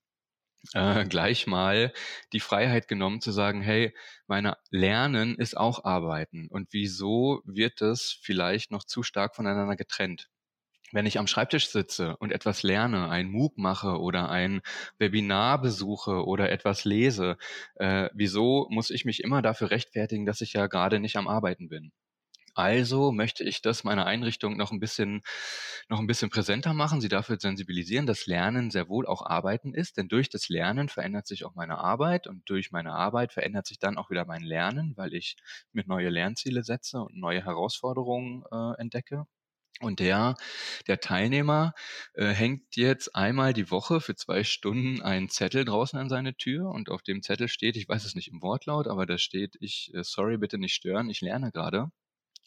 [0.74, 1.92] äh, gleich mal
[2.32, 3.94] die Freiheit genommen zu sagen, hey,
[4.26, 6.48] meine Lernen ist auch Arbeiten.
[6.48, 10.28] Und wieso wird das vielleicht noch zu stark voneinander getrennt?
[10.92, 14.62] Wenn ich am Schreibtisch sitze und etwas lerne, ein MOOC mache oder ein
[14.98, 17.36] Webinar besuche oder etwas lese,
[17.76, 21.68] äh, wieso muss ich mich immer dafür rechtfertigen, dass ich ja gerade nicht am Arbeiten
[21.68, 21.92] bin?
[22.54, 25.22] Also möchte ich das meiner Einrichtung noch ein bisschen,
[25.88, 29.96] noch ein bisschen präsenter machen, sie dafür sensibilisieren, dass Lernen sehr wohl auch Arbeiten ist,
[29.98, 33.78] denn durch das Lernen verändert sich auch meine Arbeit und durch meine Arbeit verändert sich
[33.78, 35.36] dann auch wieder mein Lernen, weil ich
[35.72, 39.26] mir neue Lernziele setze und neue Herausforderungen äh, entdecke.
[39.80, 40.36] Und der,
[40.86, 41.74] der Teilnehmer
[42.14, 46.70] äh, hängt jetzt einmal die Woche für zwei Stunden einen Zettel draußen an seine Tür
[46.70, 49.92] und auf dem Zettel steht, ich weiß es nicht im Wortlaut, aber da steht, ich,
[49.94, 51.90] äh, sorry, bitte nicht stören, ich lerne gerade.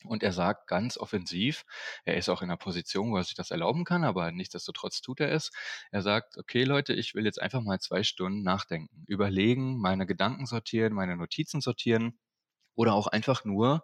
[0.06, 1.66] Und er sagt ganz offensiv,
[2.06, 5.20] er ist auch in einer Position, wo er sich das erlauben kann, aber nichtsdestotrotz tut
[5.20, 5.52] er es.
[5.92, 10.46] Er sagt, okay Leute, ich will jetzt einfach mal zwei Stunden nachdenken, überlegen, meine Gedanken
[10.46, 12.18] sortieren, meine Notizen sortieren
[12.80, 13.84] oder auch einfach nur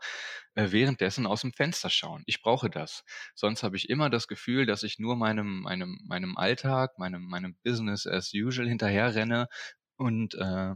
[0.56, 2.24] äh, währenddessen aus dem Fenster schauen.
[2.28, 3.04] Ich brauche das.
[3.36, 7.58] Sonst habe ich immer das Gefühl, dass ich nur meinem, meinem, meinem Alltag, meinem, meinem
[7.62, 9.50] Business as usual hinterherrenne
[9.98, 10.76] und äh,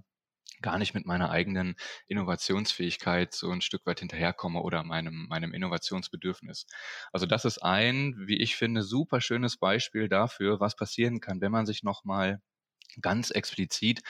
[0.62, 1.76] gar nicht mit meiner eigenen
[2.08, 6.66] Innovationsfähigkeit so ein Stück weit hinterherkomme oder meinem, meinem Innovationsbedürfnis.
[7.14, 11.54] Also das ist ein, wie ich finde, super schönes Beispiel dafür, was passieren kann, wenn
[11.54, 12.42] man sich nochmal
[13.02, 14.02] ganz explizit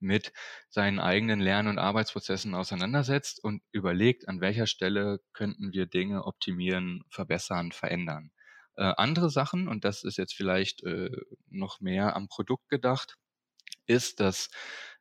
[0.00, 0.32] mit
[0.68, 7.04] seinen eigenen Lern- und Arbeitsprozessen auseinandersetzt und überlegt, an welcher Stelle könnten wir Dinge optimieren,
[7.10, 8.30] verbessern, verändern.
[8.76, 11.10] Äh, andere Sachen, und das ist jetzt vielleicht äh,
[11.48, 13.16] noch mehr am Produkt gedacht,
[13.86, 14.50] ist, dass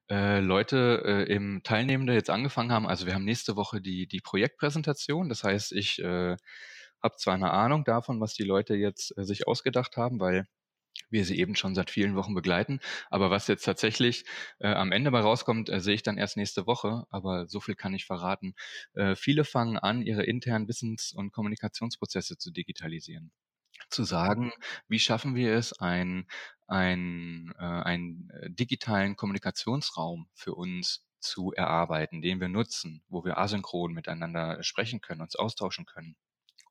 [0.09, 2.87] äh, Leute äh, im Teilnehmende jetzt angefangen haben.
[2.87, 5.29] Also wir haben nächste Woche die, die Projektpräsentation.
[5.29, 6.37] Das heißt, ich äh,
[7.03, 10.45] habe zwar eine Ahnung davon, was die Leute jetzt äh, sich ausgedacht haben, weil
[11.09, 12.79] wir sie eben schon seit vielen Wochen begleiten.
[13.09, 14.25] Aber was jetzt tatsächlich
[14.59, 17.05] äh, am Ende bei rauskommt, äh, sehe ich dann erst nächste Woche.
[17.09, 18.55] Aber so viel kann ich verraten.
[18.93, 23.31] Äh, viele fangen an, ihre internen Wissens- und Kommunikationsprozesse zu digitalisieren.
[23.89, 24.51] Zu sagen,
[24.87, 26.27] wie schaffen wir es, ein,
[26.67, 33.37] ein, äh, einen äh, digitalen Kommunikationsraum für uns zu erarbeiten, den wir nutzen, wo wir
[33.37, 36.15] asynchron miteinander sprechen können, uns austauschen können,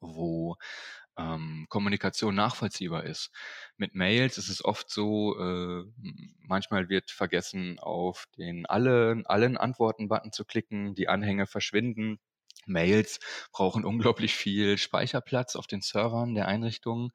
[0.01, 0.57] wo
[1.19, 3.31] ähm, Kommunikation nachvollziehbar ist.
[3.77, 5.85] Mit Mails ist es oft so, äh,
[6.41, 12.19] manchmal wird vergessen, auf den alle, allen Antworten-Button zu klicken, die Anhänge verschwinden.
[12.67, 13.21] Mails
[13.53, 17.11] brauchen unglaublich viel Speicherplatz auf den Servern der Einrichtungen.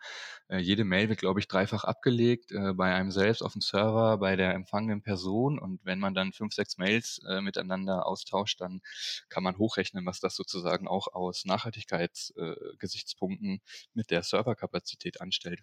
[0.49, 4.17] Äh, jede Mail wird, glaube ich, dreifach abgelegt, äh, bei einem selbst auf dem Server,
[4.17, 5.59] bei der empfangenen Person.
[5.59, 8.81] Und wenn man dann fünf, sechs Mails äh, miteinander austauscht, dann
[9.29, 13.61] kann man hochrechnen, was das sozusagen auch aus Nachhaltigkeitsgesichtspunkten
[13.93, 15.61] mit der Serverkapazität anstellt.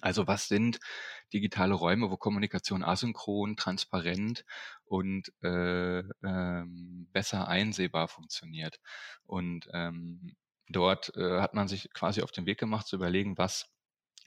[0.00, 0.78] Also was sind
[1.32, 4.44] digitale Räume, wo Kommunikation asynchron, transparent
[4.84, 8.80] und äh, ähm, besser einsehbar funktioniert?
[9.24, 10.36] Und ähm,
[10.68, 13.66] dort äh, hat man sich quasi auf den Weg gemacht zu überlegen, was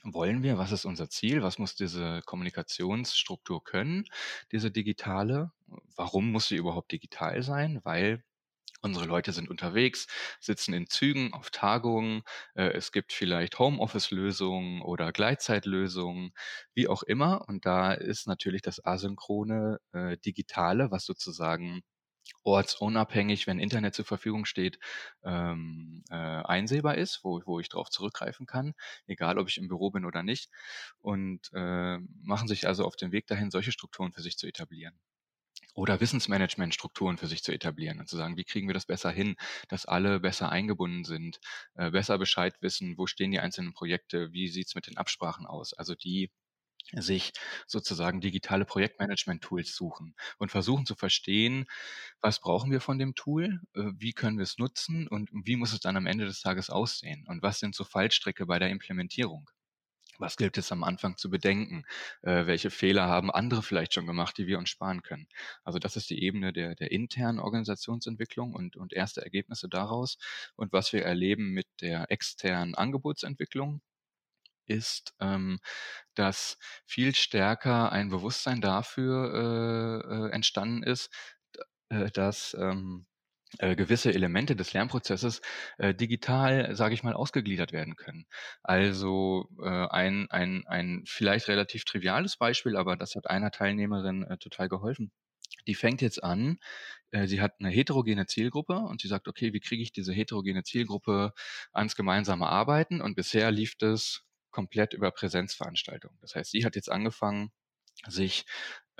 [0.02, 4.06] wollen wir, was ist unser Ziel, was muss diese Kommunikationsstruktur können,
[4.50, 5.52] diese digitale,
[5.96, 8.24] warum muss sie überhaupt digital sein, weil
[8.82, 10.06] Unsere Leute sind unterwegs,
[10.40, 12.22] sitzen in Zügen, auf Tagungen.
[12.54, 16.32] Äh, es gibt vielleicht Homeoffice-Lösungen oder Gleitzeitlösungen,
[16.74, 17.46] wie auch immer.
[17.48, 21.82] Und da ist natürlich das asynchrone äh, Digitale, was sozusagen
[22.44, 24.78] ortsunabhängig, wenn Internet zur Verfügung steht,
[25.24, 28.74] ähm, äh, einsehbar ist, wo, wo ich darauf zurückgreifen kann,
[29.06, 30.50] egal ob ich im Büro bin oder nicht.
[30.98, 34.98] Und äh, machen sich also auf den Weg dahin, solche Strukturen für sich zu etablieren
[35.74, 39.36] oder Wissensmanagementstrukturen für sich zu etablieren und zu sagen, wie kriegen wir das besser hin,
[39.68, 41.40] dass alle besser eingebunden sind,
[41.74, 45.72] äh, besser Bescheid wissen, wo stehen die einzelnen Projekte, wie sieht's mit den Absprachen aus,
[45.74, 46.30] also die
[46.92, 47.32] sich
[47.66, 51.66] sozusagen digitale Projektmanagement-Tools suchen und versuchen zu verstehen,
[52.20, 55.72] was brauchen wir von dem Tool, äh, wie können wir es nutzen und wie muss
[55.72, 59.50] es dann am Ende des Tages aussehen und was sind so Fallstricke bei der Implementierung.
[60.20, 61.84] Was gilt es am Anfang zu bedenken?
[62.22, 65.28] Äh, welche Fehler haben andere vielleicht schon gemacht, die wir uns sparen können?
[65.64, 70.18] Also das ist die Ebene der, der internen Organisationsentwicklung und, und erste Ergebnisse daraus.
[70.56, 73.80] Und was wir erleben mit der externen Angebotsentwicklung,
[74.66, 75.58] ist, ähm,
[76.14, 81.10] dass viel stärker ein Bewusstsein dafür äh, äh, entstanden ist,
[81.88, 83.06] äh, dass ähm,
[83.58, 85.40] äh, gewisse Elemente des Lernprozesses
[85.78, 88.26] äh, digital, sage ich mal, ausgegliedert werden können.
[88.62, 94.38] Also äh, ein, ein, ein vielleicht relativ triviales Beispiel, aber das hat einer Teilnehmerin äh,
[94.38, 95.10] total geholfen.
[95.66, 96.58] Die fängt jetzt an,
[97.10, 100.62] äh, sie hat eine heterogene Zielgruppe und sie sagt, okay, wie kriege ich diese heterogene
[100.62, 101.32] Zielgruppe
[101.72, 103.00] ans gemeinsame Arbeiten?
[103.00, 106.18] Und bisher lief das komplett über Präsenzveranstaltungen.
[106.20, 107.50] Das heißt, sie hat jetzt angefangen,
[108.08, 108.46] sich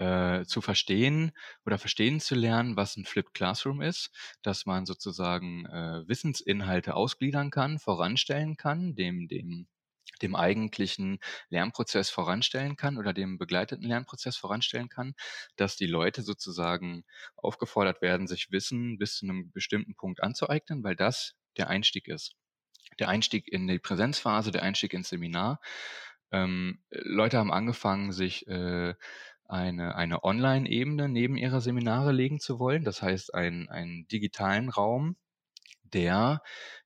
[0.00, 1.32] äh, zu verstehen
[1.66, 4.10] oder verstehen zu lernen, was ein Flipped Classroom ist,
[4.42, 9.68] dass man sozusagen äh, Wissensinhalte ausgliedern kann, voranstellen kann, dem, dem
[10.22, 15.14] dem eigentlichen Lernprozess voranstellen kann oder dem begleiteten Lernprozess voranstellen kann,
[15.56, 17.04] dass die Leute sozusagen
[17.36, 22.34] aufgefordert werden, sich Wissen bis zu einem bestimmten Punkt anzueignen, weil das der Einstieg ist.
[22.98, 25.60] Der Einstieg in die Präsenzphase, der Einstieg ins Seminar.
[26.32, 28.94] Ähm, Leute haben angefangen, sich äh,
[29.50, 32.84] eine, eine Online-Ebene neben ihrer Seminare legen zu wollen.
[32.84, 35.16] Das heißt, einen, einen digitalen Raum,
[35.82, 36.42] der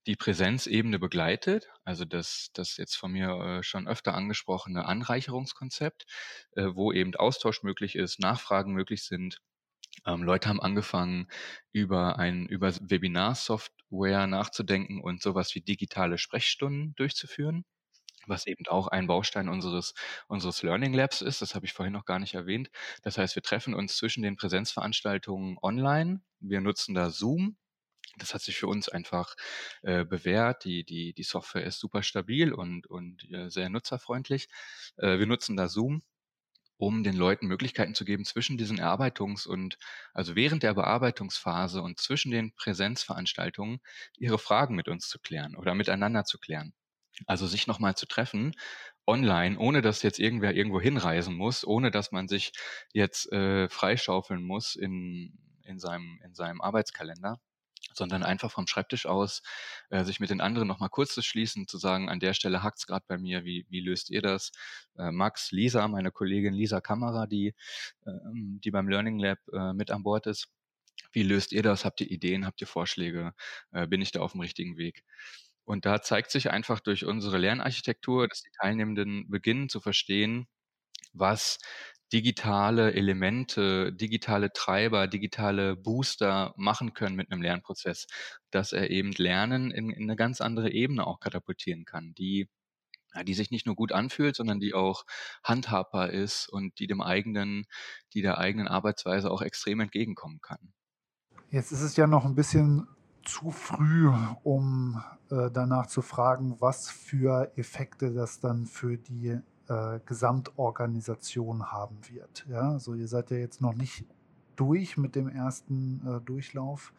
[0.07, 6.05] die Präsenzebene begleitet, also das, das jetzt von mir äh, schon öfter angesprochene Anreicherungskonzept,
[6.53, 9.39] äh, wo eben Austausch möglich ist, Nachfragen möglich sind.
[10.07, 11.29] Ähm, Leute haben angefangen,
[11.73, 17.65] über ein über Webinar-Software nachzudenken und sowas wie digitale Sprechstunden durchzuführen
[18.27, 19.95] was eben auch ein Baustein unseres,
[20.29, 21.43] unseres Learning Labs ist.
[21.43, 22.71] Das habe ich vorhin noch gar nicht erwähnt.
[23.03, 26.23] Das heißt, wir treffen uns zwischen den Präsenzveranstaltungen online.
[26.41, 27.57] Wir nutzen da Zoom.
[28.19, 29.35] Das hat sich für uns einfach
[29.83, 30.65] äh, bewährt.
[30.65, 34.49] Die, die, die Software ist super stabil und, und äh, sehr nutzerfreundlich.
[34.97, 36.03] Äh, wir nutzen da Zoom
[36.77, 39.79] um den Leuten Möglichkeiten zu geben, zwischen diesen Erarbeitungs- und
[40.13, 43.81] also während der Bearbeitungsphase und zwischen den Präsenzveranstaltungen
[44.19, 46.75] ihre Fragen mit uns zu klären oder miteinander zu klären.
[47.27, 48.55] Also sich nochmal zu treffen
[49.07, 52.53] online, ohne dass jetzt irgendwer irgendwo hinreisen muss, ohne dass man sich
[52.93, 57.39] jetzt äh, freischaufeln muss in, in, seinem, in seinem Arbeitskalender,
[57.93, 59.43] sondern einfach vom Schreibtisch aus
[59.91, 62.87] äh, sich mit den anderen nochmal kurz zu schließen, zu sagen, an der Stelle hackt's
[62.87, 64.53] gerade bei mir, wie, wie löst ihr das?
[64.97, 67.55] Äh, Max, Lisa, meine Kollegin Lisa Kamera, die,
[68.07, 70.49] äh, die beim Learning Lab äh, mit an Bord ist.
[71.13, 71.85] Wie löst ihr das?
[71.85, 72.47] Habt ihr Ideen?
[72.47, 73.35] Habt ihr Vorschläge?
[73.73, 75.05] Äh, bin ich da auf dem richtigen Weg?
[75.65, 80.47] Und da zeigt sich einfach durch unsere Lernarchitektur, dass die Teilnehmenden beginnen zu verstehen,
[81.13, 81.59] was
[82.13, 88.07] digitale Elemente, digitale Treiber, digitale Booster machen können mit einem Lernprozess,
[88.51, 92.49] dass er eben Lernen in, in eine ganz andere Ebene auch katapultieren kann, die
[93.23, 95.05] die sich nicht nur gut anfühlt, sondern die auch
[95.45, 97.67] handhabbar ist und die dem eigenen,
[98.13, 100.73] die der eigenen Arbeitsweise auch extrem entgegenkommen kann.
[101.51, 102.89] Jetzt ist es ja noch ein bisschen
[103.25, 104.11] zu früh,
[104.43, 111.99] um äh, danach zu fragen, was für Effekte das dann für die äh, Gesamtorganisation haben
[112.11, 112.47] wird.
[112.49, 114.05] Ja, also ihr seid ja jetzt noch nicht
[114.57, 116.93] durch mit dem ersten äh, Durchlauf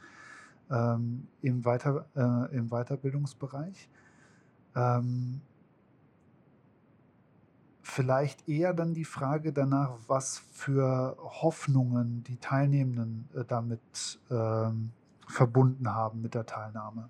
[0.70, 3.90] ähm, im, Weiter, äh, im Weiterbildungsbereich.
[4.76, 5.42] Ähm,
[7.82, 14.92] vielleicht eher dann die Frage danach, was für Hoffnungen die Teilnehmenden äh, damit ähm,
[15.28, 17.10] verbunden haben mit der Teilnahme.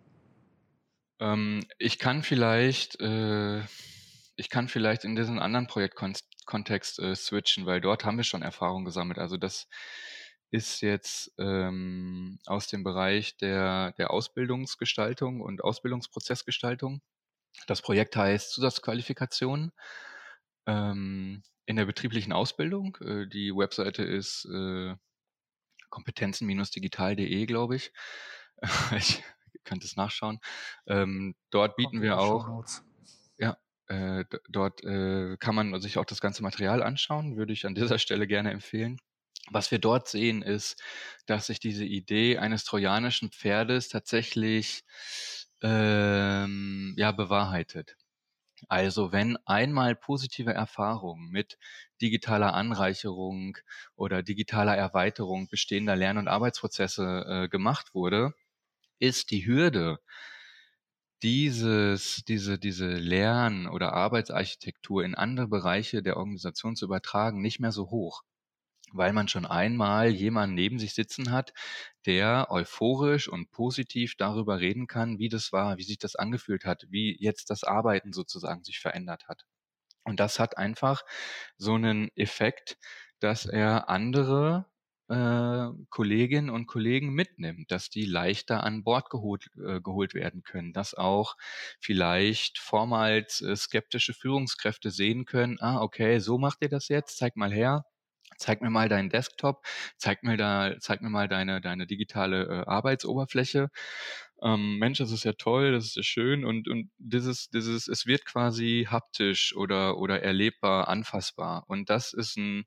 [1.19, 3.61] Ähm, ich kann vielleicht, äh,
[4.35, 8.85] ich kann vielleicht in diesen anderen Projektkontext äh, switchen, weil dort haben wir schon Erfahrung
[8.85, 9.19] gesammelt.
[9.19, 9.67] Also das
[10.51, 17.01] ist jetzt ähm, aus dem Bereich der, der Ausbildungsgestaltung und Ausbildungsprozessgestaltung.
[17.67, 19.71] Das Projekt heißt Zusatzqualifikation
[20.67, 22.97] ähm, in der betrieblichen Ausbildung.
[23.01, 24.95] Äh, die Webseite ist äh,
[25.89, 27.91] kompetenzen-digital.de, glaube ich.
[28.97, 29.23] ich
[29.63, 30.39] könnte es nachschauen.
[30.87, 32.63] Ähm, dort bieten wir auch.
[33.37, 33.57] Ja,
[33.87, 37.99] äh, dort äh, kann man sich auch das ganze Material anschauen, würde ich an dieser
[37.99, 38.99] Stelle gerne empfehlen.
[39.51, 40.81] Was wir dort sehen, ist,
[41.27, 44.83] dass sich diese Idee eines trojanischen Pferdes tatsächlich
[45.61, 47.95] ähm, ja, bewahrheitet.
[48.69, 51.57] Also wenn einmal positive Erfahrungen mit
[52.01, 53.57] digitaler Anreicherung
[53.95, 58.33] oder digitaler Erweiterung bestehender Lern- und Arbeitsprozesse äh, gemacht wurde,
[58.99, 59.99] ist die Hürde,
[61.23, 67.71] dieses, diese, diese Lern- oder Arbeitsarchitektur in andere Bereiche der Organisation zu übertragen, nicht mehr
[67.71, 68.23] so hoch
[68.95, 71.53] weil man schon einmal jemanden neben sich sitzen hat,
[72.05, 76.85] der euphorisch und positiv darüber reden kann, wie das war, wie sich das angefühlt hat,
[76.89, 79.45] wie jetzt das Arbeiten sozusagen sich verändert hat.
[80.03, 81.03] Und das hat einfach
[81.57, 82.77] so einen Effekt,
[83.19, 84.65] dass er andere
[85.07, 90.73] äh, Kolleginnen und Kollegen mitnimmt, dass die leichter an Bord geholt, äh, geholt werden können,
[90.73, 91.35] dass auch
[91.79, 97.35] vielleicht vormals äh, skeptische Führungskräfte sehen können, ah, okay, so macht ihr das jetzt, zeig
[97.35, 97.85] mal her,
[98.37, 99.65] zeig mir mal deinen Desktop,
[99.97, 103.69] zeig mir da, zeig mir mal deine, deine digitale äh, Arbeitsoberfläche.
[104.41, 108.05] Ähm, Mensch, das ist ja toll, das ist ja schön und, und dieses, dieses, es
[108.05, 111.63] wird quasi haptisch oder, oder erlebbar, anfassbar.
[111.67, 112.65] Und das ist ein,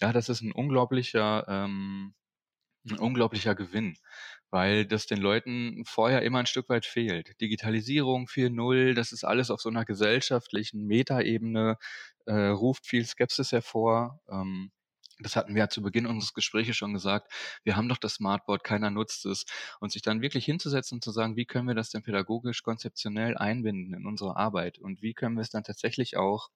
[0.00, 2.14] ja, das ist ein unglaublicher, ähm,
[2.88, 3.96] ein unglaublicher Gewinn,
[4.50, 7.40] weil das den Leuten vorher immer ein Stück weit fehlt.
[7.40, 11.76] Digitalisierung 4.0, das ist alles auf so einer gesellschaftlichen Metaebene,
[12.26, 14.20] äh, ruft viel Skepsis hervor.
[14.30, 14.70] Ähm,
[15.22, 17.32] das hatten wir ja zu Beginn unseres Gesprächs schon gesagt,
[17.64, 19.44] wir haben doch das Smartboard, keiner nutzt es.
[19.80, 23.36] Und sich dann wirklich hinzusetzen und zu sagen, wie können wir das denn pädagogisch, konzeptionell
[23.36, 26.50] einbinden in unsere Arbeit und wie können wir es dann tatsächlich auch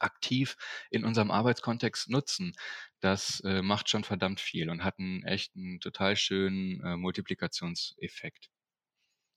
[0.00, 0.56] aktiv
[0.90, 2.54] in unserem Arbeitskontext nutzen,
[3.00, 8.50] das äh, macht schon verdammt viel und hat einen echt einen total schönen äh, Multiplikationseffekt.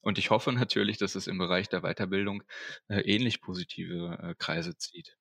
[0.02, 2.44] Und ich hoffe natürlich, dass es im Bereich der Weiterbildung
[2.90, 5.18] äh, ähnlich positive äh, Kreise zieht.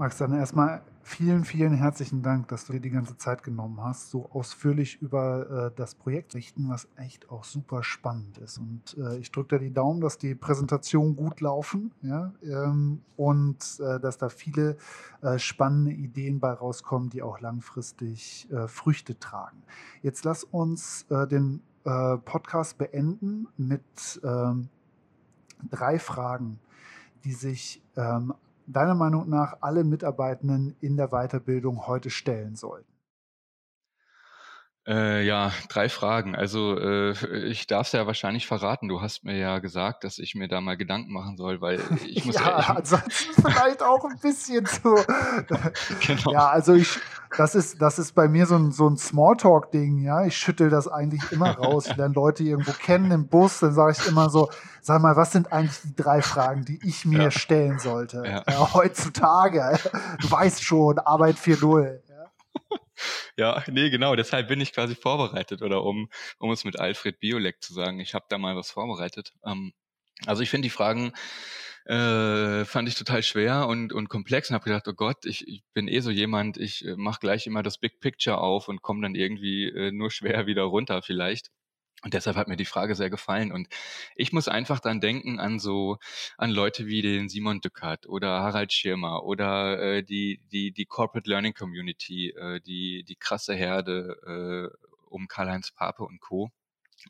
[0.00, 4.10] Max, dann erstmal vielen, vielen herzlichen Dank, dass du dir die ganze Zeit genommen hast,
[4.10, 8.58] so ausführlich über äh, das Projekt richten, was echt auch super spannend ist.
[8.58, 13.58] Und äh, ich drücke dir die Daumen, dass die Präsentationen gut laufen ja, ähm, und
[13.80, 14.76] äh, dass da viele
[15.20, 19.64] äh, spannende Ideen bei rauskommen, die auch langfristig äh, Früchte tragen.
[20.02, 21.60] Jetzt lass uns äh, den
[22.24, 24.68] Podcast beenden mit ähm,
[25.70, 26.58] drei Fragen,
[27.24, 28.34] die sich ähm,
[28.72, 32.97] deiner Meinung nach alle Mitarbeitenden in der Weiterbildung heute stellen sollten?
[34.88, 36.34] Äh, ja, drei Fragen.
[36.34, 37.12] Also äh,
[37.44, 38.88] ich darf es ja wahrscheinlich verraten.
[38.88, 42.24] Du hast mir ja gesagt, dass ich mir da mal Gedanken machen soll, weil ich
[42.24, 44.94] muss ja, ja ansonsten vielleicht auch ein bisschen so.
[46.06, 46.32] genau.
[46.32, 46.98] Ja, also ich,
[47.36, 49.98] das ist, das ist bei mir so ein, so ein Smalltalk-Ding.
[49.98, 51.88] Ja, ich schüttel das eigentlich immer raus.
[51.88, 54.48] Ich lerne Leute irgendwo kennen im Bus, dann sage ich immer so:
[54.80, 57.30] Sag mal, was sind eigentlich die drei Fragen, die ich mir ja.
[57.30, 58.42] stellen sollte ja.
[58.48, 59.78] Ja, heutzutage?
[60.22, 61.98] Du weißt schon, Arbeit 4.0.
[63.36, 67.62] Ja, nee, genau, deshalb bin ich quasi vorbereitet oder um, um es mit Alfred Biolek
[67.62, 69.32] zu sagen, ich habe da mal was vorbereitet.
[69.44, 69.72] Ähm,
[70.26, 71.12] also ich finde die Fragen
[71.88, 75.62] äh, fand ich total schwer und, und komplex und habe gedacht, oh Gott, ich, ich
[75.72, 79.02] bin eh so jemand, ich äh, mache gleich immer das Big Picture auf und komme
[79.02, 81.50] dann irgendwie äh, nur schwer wieder runter vielleicht.
[82.02, 83.50] Und deshalb hat mir die Frage sehr gefallen.
[83.50, 83.68] Und
[84.14, 85.98] ich muss einfach dann denken an so,
[86.36, 91.28] an Leute wie den Simon Dückert oder Harald Schirmer oder äh, die, die, die Corporate
[91.28, 96.50] Learning Community, äh, die, die krasse Herde äh, um Karl-Heinz Pape und Co.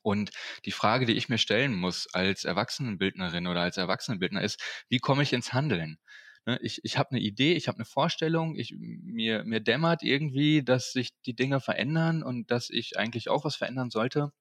[0.02, 0.30] Und
[0.64, 5.22] die Frage, die ich mir stellen muss als Erwachsenenbildnerin oder als Erwachsenenbildner ist, wie komme
[5.22, 5.98] ich ins Handeln?
[6.46, 10.62] Ne, ich, ich habe eine Idee, ich habe eine Vorstellung, ich, mir, mir dämmert irgendwie,
[10.62, 14.32] dass sich die Dinge verändern und dass ich eigentlich auch was verändern sollte.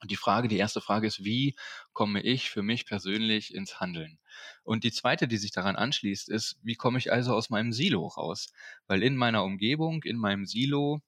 [0.00, 1.56] Und die Frage, die erste Frage ist, wie
[1.92, 4.18] komme ich für mich persönlich ins Handeln?
[4.62, 8.06] Und die zweite, die sich daran anschließt, ist, wie komme ich also aus meinem Silo
[8.06, 8.52] raus?
[8.86, 11.00] Weil in meiner Umgebung, in meinem Silo,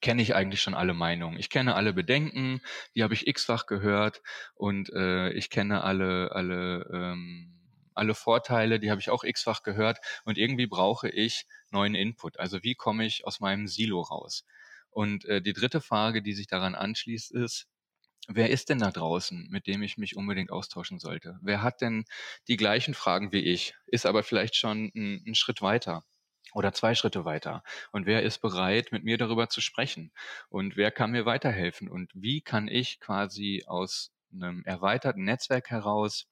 [0.00, 1.38] kenne ich eigentlich schon alle Meinungen.
[1.38, 2.60] Ich kenne alle Bedenken,
[2.94, 4.22] die habe ich x-fach gehört
[4.54, 7.52] und äh, ich kenne alle, alle ähm,
[7.96, 12.38] alle Vorteile, die habe ich auch x-fach gehört und irgendwie brauche ich neuen Input.
[12.38, 14.44] Also wie komme ich aus meinem Silo raus?
[14.90, 17.66] Und äh, die dritte Frage, die sich daran anschließt, ist,
[18.28, 21.38] wer ist denn da draußen, mit dem ich mich unbedingt austauschen sollte?
[21.42, 22.04] Wer hat denn
[22.48, 26.04] die gleichen Fragen wie ich, ist aber vielleicht schon einen Schritt weiter?
[26.54, 27.62] oder zwei Schritte weiter?
[27.92, 30.12] Und wer ist bereit, mit mir darüber zu sprechen?
[30.48, 31.88] Und wer kann mir weiterhelfen?
[31.88, 36.26] Und wie kann ich quasi aus einem erweiterten Netzwerk heraus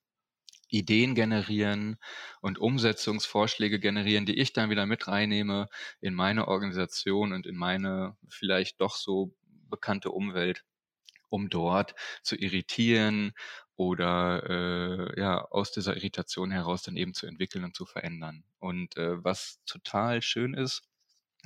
[0.68, 1.98] Ideen generieren
[2.40, 5.68] und Umsetzungsvorschläge generieren, die ich dann wieder mit reinnehme
[6.00, 9.34] in meine Organisation und in meine vielleicht doch so
[9.68, 10.64] bekannte Umwelt,
[11.34, 13.32] um dort zu irritieren
[13.76, 18.44] oder äh, ja aus dieser Irritation heraus dann eben zu entwickeln und zu verändern.
[18.60, 20.82] Und äh, was total schön ist,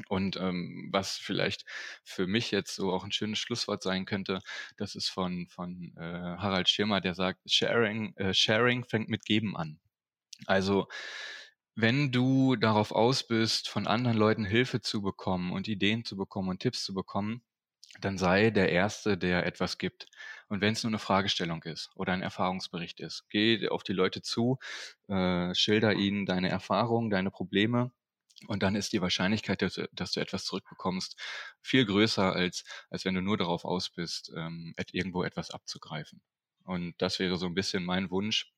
[0.09, 1.65] und ähm, was vielleicht
[2.05, 4.41] für mich jetzt so auch ein schönes Schlusswort sein könnte,
[4.77, 6.01] das ist von, von äh,
[6.39, 9.81] Harald Schirmer, der sagt, Sharing, äh, Sharing fängt mit Geben an.
[10.47, 10.87] Also
[11.75, 16.49] wenn du darauf aus bist, von anderen Leuten Hilfe zu bekommen und Ideen zu bekommen
[16.49, 17.43] und Tipps zu bekommen,
[18.01, 20.07] dann sei der Erste, der etwas gibt.
[20.49, 24.23] Und wenn es nur eine Fragestellung ist oder ein Erfahrungsbericht ist, geh auf die Leute
[24.23, 24.59] zu,
[25.09, 27.93] äh, schilder ihnen deine Erfahrungen, deine Probleme
[28.47, 31.17] und dann ist die Wahrscheinlichkeit, dass, dass, du etwas zurückbekommst,
[31.61, 36.23] viel größer, als, als wenn du nur darauf aus bist, ähm, irgendwo etwas abzugreifen.
[36.65, 38.53] Und das wäre so ein bisschen mein Wunsch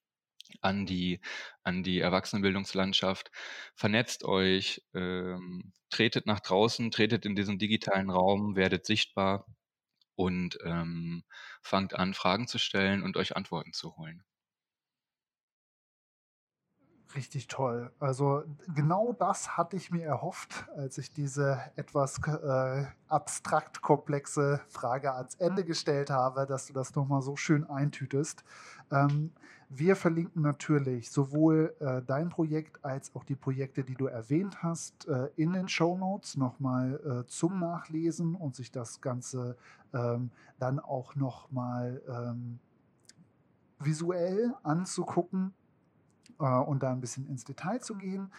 [0.61, 1.21] an die,
[1.65, 3.31] an die Erwachsenenbildungslandschaft.
[3.75, 9.47] Vernetzt euch, ähm, tretet nach draußen, tretet in diesen digitalen Raum, werdet sichtbar
[10.17, 11.25] und ähm,
[11.63, 14.25] fangt an, Fragen zu stellen und euch Antworten zu holen.
[17.15, 17.91] Richtig toll.
[17.99, 18.45] Also
[18.75, 25.35] genau das hatte ich mir erhofft, als ich diese etwas äh, abstrakt komplexe Frage ans
[25.37, 28.45] Ende gestellt habe, dass du das nochmal so schön eintütest.
[28.93, 29.33] Ähm,
[29.69, 35.09] wir verlinken natürlich sowohl äh, dein Projekt als auch die Projekte, die du erwähnt hast,
[35.09, 39.57] äh, in den Show Notes nochmal äh, zum Nachlesen und sich das Ganze
[39.93, 42.61] ähm, dann auch nochmal ähm,
[43.81, 45.55] visuell anzugucken
[46.47, 48.31] und da ein bisschen ins Detail zu gehen.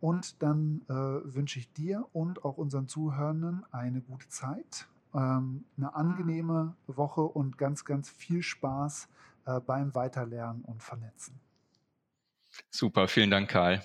[0.00, 5.94] Und dann äh, wünsche ich dir und auch unseren Zuhörenden eine gute Zeit, ähm, eine
[5.94, 9.08] angenehme Woche und ganz, ganz viel Spaß
[9.46, 11.40] äh, beim Weiterlernen und Vernetzen.
[12.70, 13.82] Super, vielen Dank, Karl.